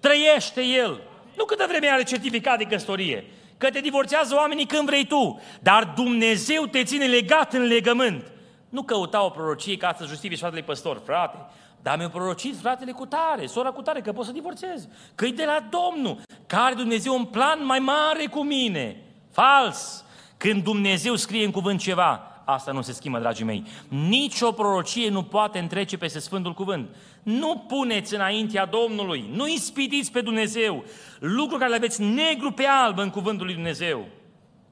[0.00, 1.00] Trăiește el.
[1.40, 3.24] Nu câtă vreme are certificat de căsătorie,
[3.58, 8.32] că te divorțează oamenii când vrei tu, dar Dumnezeu te ține legat în legământ.
[8.68, 11.36] Nu căuta o prorocie ca să justifici fratele păstor, frate,
[11.82, 14.88] dar mi-a prorocit fratele cu tare, sora cu tare, că pot să divorțez.
[15.14, 19.02] că de la Domnul, care Dumnezeu un plan mai mare cu mine.
[19.32, 20.04] Fals!
[20.36, 23.64] Când Dumnezeu scrie în cuvânt ceva, Asta nu se schimbă, dragii mei.
[23.88, 26.88] Nici o prorocie nu poate întrece peste Sfântul Cuvânt.
[27.22, 30.84] Nu puneți înaintea Domnului, nu ispitiți pe Dumnezeu
[31.18, 34.06] lucruri care le aveți negru pe alb în Cuvântul lui Dumnezeu.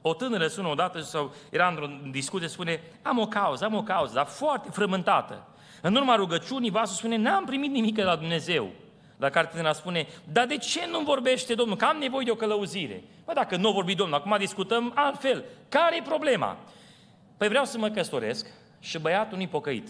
[0.02, 4.14] O tânără sună odată sau era într-o discuție, spune, am o cauză, am o cauză,
[4.14, 5.46] dar foarte frământată.
[5.82, 8.70] În urma rugăciunii, vasul spune, n-am primit nimic de la Dumnezeu.
[9.16, 11.76] La care tânăra spune, dar de ce nu vorbește Domnul?
[11.76, 13.04] Că am nevoie de o călăuzire.
[13.24, 15.44] Bă, dacă nu vorbi Domnul, acum discutăm altfel.
[15.68, 16.56] Care e problema?
[17.38, 18.46] Păi vreau să mă căsătoresc
[18.80, 19.88] și băiatul nu pocăit.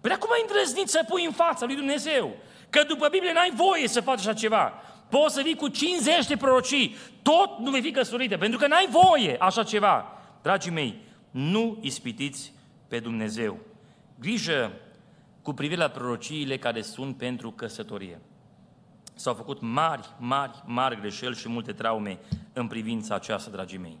[0.00, 2.36] Păi cum ai îndrăznit să pui în fața lui Dumnezeu
[2.72, 4.72] Că după Biblie n-ai voie să faci așa ceva.
[5.08, 8.88] Poți să vii cu 50 de prorocii, tot nu vei fi căsătorită, pentru că n-ai
[8.90, 10.06] voie așa ceva.
[10.42, 12.52] Dragii mei, nu ispitiți
[12.88, 13.58] pe Dumnezeu.
[14.20, 14.72] Grijă
[15.42, 18.20] cu privire la prorociile care sunt pentru căsătorie.
[19.14, 22.18] S-au făcut mari, mari, mari greșeli și multe traume
[22.52, 23.98] în privința aceasta, dragii mei.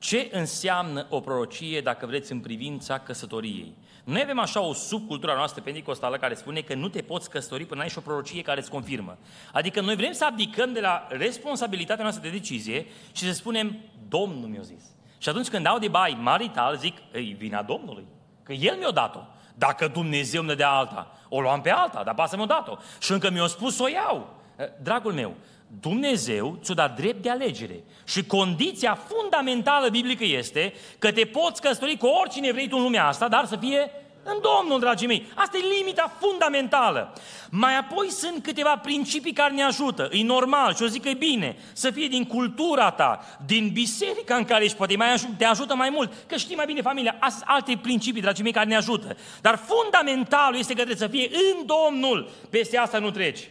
[0.00, 3.74] Ce înseamnă o prorocie, dacă vreți, în privința căsătoriei?
[4.04, 7.82] Noi avem așa o subcultură noastră pentecostală care spune că nu te poți căsători până
[7.82, 9.18] ai și o prorocie care îți confirmă.
[9.52, 13.76] Adică noi vrem să abdicăm de la responsabilitatea noastră de decizie și să spunem,
[14.08, 14.82] Domnul mi-a zis.
[15.18, 18.06] Și atunci când dau de bai marital, zic, ei, vina Domnului,
[18.42, 19.20] că El mi-a dat-o.
[19.54, 22.76] Dacă Dumnezeu ne dea alta, o luam pe alta, dar pasă mi-a dat-o.
[23.00, 24.36] Și încă mi-a spus să o iau.
[24.56, 25.34] Eh, dragul meu,
[25.80, 27.84] Dumnezeu ți-a dat drept de alegere.
[28.06, 33.06] Și condiția fundamentală biblică este că te poți căsători cu oricine vrei tu în lumea
[33.06, 33.90] asta, dar să fie
[34.22, 35.26] în Domnul, dragii mei.
[35.34, 37.12] Asta e limita fundamentală.
[37.50, 40.08] Mai apoi sunt câteva principii care ne ajută.
[40.12, 44.34] E normal și eu zic că e bine să fie din cultura ta, din biserica
[44.34, 47.16] în care ești, poate mai aj- te ajută mai mult, că știi mai bine familia.
[47.20, 49.16] Astea alte principii, dragii mei, care ne ajută.
[49.40, 52.30] Dar fundamentalul este că trebuie să fie în Domnul.
[52.50, 53.50] Peste asta nu treci.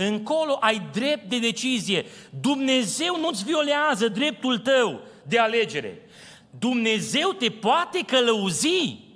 [0.00, 2.04] Încolo ai drept de decizie.
[2.40, 6.00] Dumnezeu nu-ți violează dreptul tău de alegere.
[6.50, 9.06] Dumnezeu te poate călăuzi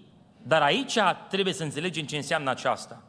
[0.42, 3.02] dar aici trebuie să înțelegem ce înseamnă aceasta.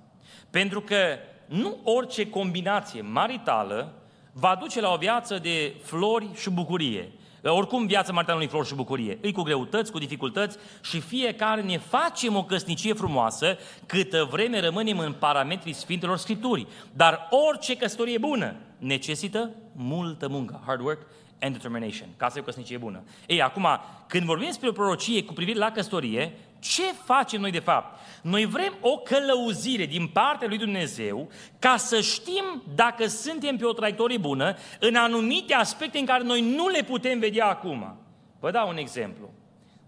[0.50, 3.94] Pentru că nu orice combinație maritală
[4.32, 7.12] va duce la o viață de flori și bucurie.
[7.44, 9.18] Oricum viața maritală nu e flori și bucurie.
[9.22, 15.00] Îi cu greutăți, cu dificultăți și fiecare ne facem o căsnicie frumoasă câtă vreme rămânem
[15.00, 16.68] în parametrii Sfintelor Scripturii.
[16.94, 21.02] Dar orice căsătorie bună necesită multă muncă, hard work
[21.40, 23.04] and determination, ca să e o căsnicie bună.
[23.28, 23.68] Ei, acum,
[24.08, 26.32] când vorbim despre o prorocie cu privire la căsătorie,
[26.64, 28.00] ce facem noi de fapt?
[28.22, 33.74] Noi vrem o călăuzire din partea lui Dumnezeu ca să știm dacă suntem pe o
[33.74, 37.98] traiectorie bună în anumite aspecte în care noi nu le putem vedea acum.
[38.40, 39.34] Vă dau un exemplu.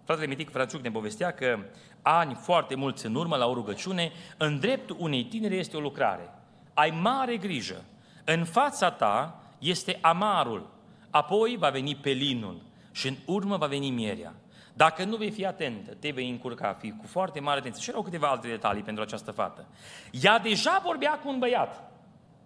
[0.03, 1.59] Fratele Mitic Franciuc ne povestea că
[2.01, 6.29] ani foarte mulți în urmă la o rugăciune, în dreptul unei tinere este o lucrare.
[6.73, 7.83] Ai mare grijă.
[8.23, 10.69] În fața ta este amarul,
[11.09, 12.61] apoi va veni pelinul
[12.91, 14.33] și în urmă va veni mierea.
[14.77, 17.81] Dacă nu vei fi atentă, te vei încurca, fi cu foarte mare atenție.
[17.81, 19.65] Și erau câteva alte detalii pentru această fată.
[20.11, 21.91] Ea deja vorbea cu un băiat.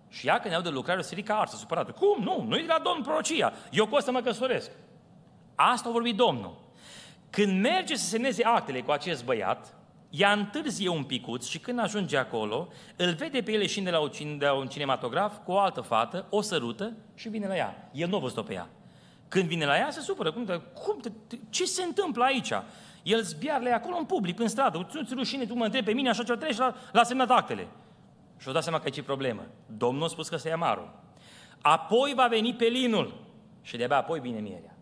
[0.10, 1.92] Și ea, când ne de lucrare, se ridică arsă, supărată.
[1.92, 2.24] Cum?
[2.24, 3.54] Nu, nu e de la Domnul prorocia.
[3.72, 4.72] Eu pot să mă căsătoresc.
[5.56, 6.58] Asta a vorbit Domnul.
[7.30, 9.74] Când merge să semneze actele cu acest băiat,
[10.10, 14.00] ea întârzie un picuț și când ajunge acolo, îl vede pe el ieșind de la,
[14.00, 17.90] un, de la un cinematograf cu o altă fată, o sărută și vine la ea.
[17.92, 18.70] El nu a văzut-o pe ea.
[19.30, 20.32] Când vine la ea, se supără.
[20.32, 21.00] Cum, cum,
[21.50, 22.52] ce se întâmplă aici?
[23.04, 24.88] El zbiarle acolo în public, în stradă.
[24.94, 27.68] Nu-ți rușine, tu mă întrebi pe mine, așa ce treci la, la semnat actele.
[28.38, 29.46] Și-o dat seama că e problemă.
[29.78, 31.00] Domnul a spus că se ia marul.
[31.62, 33.22] Apoi va veni pelinul
[33.62, 34.76] și de-abia apoi vine mierea.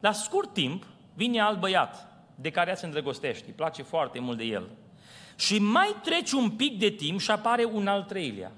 [0.00, 4.36] La scurt timp vine alt băiat de care ea se îndrăgostește, îi place foarte mult
[4.36, 4.68] de el.
[5.36, 8.52] Și mai trece un pic de timp și apare un al treilea.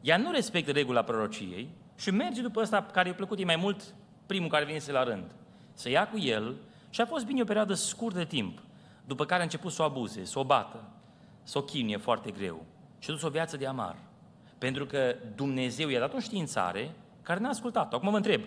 [0.00, 3.94] Ea nu respectă regula prorociei și merge după ăsta care i-a plăcut mai mult
[4.26, 5.24] primul care venise la rând,
[5.72, 6.54] să ia cu el
[6.90, 8.62] și a fost bine o perioadă scurtă de timp,
[9.04, 10.82] după care a început să o abuze, să o bată,
[11.42, 12.64] să o chinuie foarte greu
[12.98, 13.96] și a dus o viață de amar.
[14.58, 16.90] Pentru că Dumnezeu i-a dat o științare
[17.22, 17.96] care n-a ascultat-o.
[17.96, 18.42] Acum mă întreb,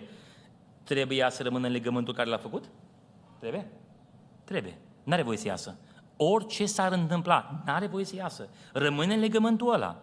[0.84, 2.64] trebuie ea să rămână în legământul care l-a făcut?
[3.38, 3.70] Trebuie?
[4.44, 4.78] Trebuie.
[5.02, 5.76] N-are voie să iasă.
[6.16, 8.48] Orice s-ar întâmpla, n-are voie să iasă.
[8.72, 10.02] Rămâne în legământul ăla.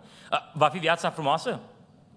[0.53, 1.59] Va fi viața frumoasă?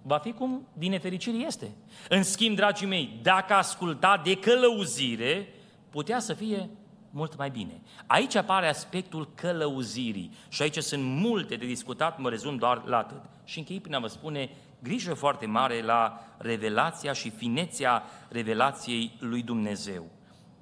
[0.02, 1.70] Va fi cum din nefericire este.
[2.08, 5.48] În schimb, dragii mei, dacă asculta de călăuzire,
[5.90, 6.70] putea să fie
[7.10, 7.80] mult mai bine.
[8.06, 13.22] Aici apare aspectul călăuzirii și aici sunt multe de discutat, mă rezum doar la atât.
[13.44, 14.50] Și închei prin a vă spune
[14.82, 20.06] grijă foarte mare la revelația și finețea revelației lui Dumnezeu.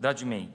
[0.01, 0.49] Dragii mei,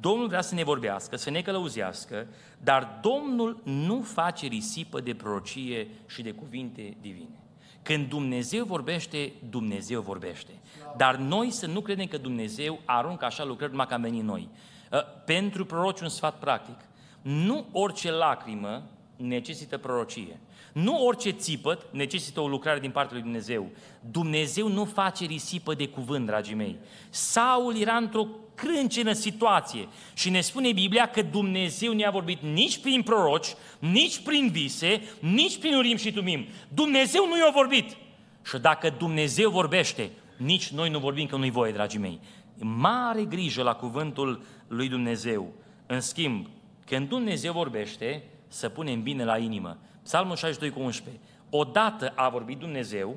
[0.00, 2.26] Domnul vrea să ne vorbească, să ne călăuzească,
[2.62, 7.47] dar Domnul nu face risipă de prorocie și de cuvinte divine.
[7.88, 10.50] Când Dumnezeu vorbește, Dumnezeu vorbește.
[10.96, 14.48] Dar noi să nu credem că Dumnezeu aruncă așa lucrări numai că am venit noi.
[14.92, 16.76] Uh, pentru proroci un sfat practic.
[17.22, 18.82] Nu orice lacrimă
[19.16, 20.40] necesită prorocie.
[20.82, 23.70] Nu orice țipăt necesită o lucrare din partea lui Dumnezeu.
[24.10, 26.76] Dumnezeu nu face risipă de cuvânt, dragii mei.
[27.10, 33.02] Saul era într-o crâncenă situație și ne spune Biblia că Dumnezeu ne-a vorbit nici prin
[33.02, 33.46] proroci,
[33.78, 36.46] nici prin vise, nici prin urim și tumim.
[36.68, 37.96] Dumnezeu nu i-a vorbit.
[38.44, 42.20] Și dacă Dumnezeu vorbește, nici noi nu vorbim că nu-i voie, dragii mei.
[42.58, 45.52] Mare grijă la cuvântul lui Dumnezeu.
[45.86, 46.46] În schimb,
[46.86, 49.78] când Dumnezeu vorbește, să punem bine la inimă.
[50.08, 51.22] Psalmul 62 cu 11.
[51.50, 53.16] Odată a vorbit Dumnezeu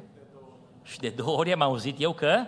[0.84, 2.46] și de două ori am auzit eu că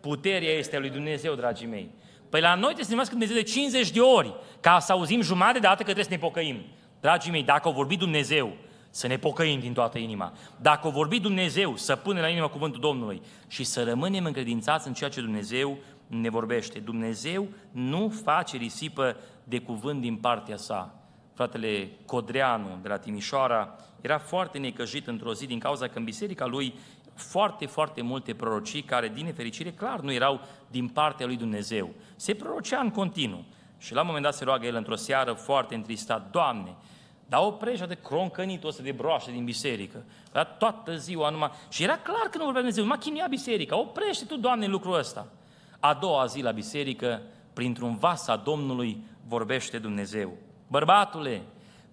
[0.00, 1.90] puterea este a lui Dumnezeu, dragii mei.
[2.28, 5.52] Păi la noi trebuie să ne Dumnezeu de 50 de ori ca să auzim jumătate
[5.52, 6.64] de dată că trebuie să ne pocăim.
[7.00, 8.52] Dragii mei, dacă a vorbit Dumnezeu,
[8.90, 10.32] să ne pocăim din toată inima.
[10.60, 14.94] Dacă a vorbit Dumnezeu, să pune la inimă cuvântul Domnului și să rămânem încredințați în
[14.94, 16.78] ceea ce Dumnezeu ne vorbește.
[16.78, 21.01] Dumnezeu nu face risipă de cuvânt din partea sa.
[21.34, 26.46] Fratele Codreanu de la Timișoara era foarte necăjit într-o zi din cauza că în biserica
[26.46, 26.74] lui
[27.14, 31.90] foarte, foarte multe prorocii care, din nefericire, clar nu erau din partea lui Dumnezeu.
[32.16, 33.44] Se prorocea în continuu.
[33.78, 36.76] Și la un moment dat se roagă el într-o seară foarte întristat, Doamne,
[37.26, 40.04] dar oprește de croncănitul ăsta de broașă din biserică.
[40.32, 41.50] Era toată ziua numai...
[41.68, 43.78] Și era clar că nu vorbea Dumnezeu, numai chinuia biserica.
[43.78, 45.26] Oprește tu, Doamne, lucrul ăsta.
[45.80, 47.22] A doua zi la biserică,
[47.52, 50.32] printr-un vas a Domnului, vorbește Dumnezeu.
[50.72, 51.42] Bărbatule,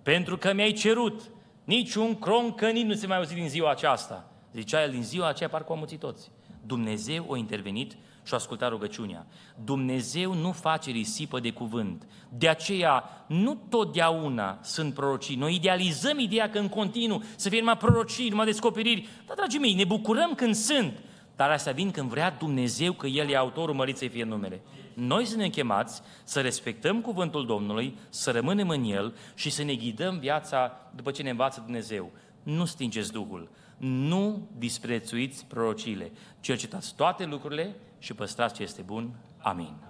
[0.04, 1.22] pentru că mi-ai cerut,
[1.64, 4.32] niciun croncănit nu se mai auzi din ziua aceasta.
[4.54, 6.32] Zicea el, din ziua aceea parcă au amuțit toți.
[6.66, 7.92] Dumnezeu a intervenit
[8.24, 9.28] și a ascultat rugăciunea.
[9.64, 12.08] Dumnezeu nu face risipă de cuvânt.
[12.30, 15.36] De aceea, nu totdeauna sunt prorocii.
[15.36, 19.08] Noi idealizăm ideea că în continuu să fie numai prorocii, numai descoperiri.
[19.26, 21.04] Dar, dragii mei, ne bucurăm când sunt.
[21.36, 24.62] Dar astea vin când vrea Dumnezeu că El e autorul, mărit să fie numele.
[25.00, 30.20] Noi suntem chemați să respectăm cuvântul Domnului, să rămânem în El și să ne ghidăm
[30.20, 32.12] viața după ce ne învață Dumnezeu.
[32.44, 39.16] Nu stingeți Duhul, nu disprețuiți prorociile, cercetați toate lucrurile și păstrați ce este bun.
[39.38, 39.89] Amin.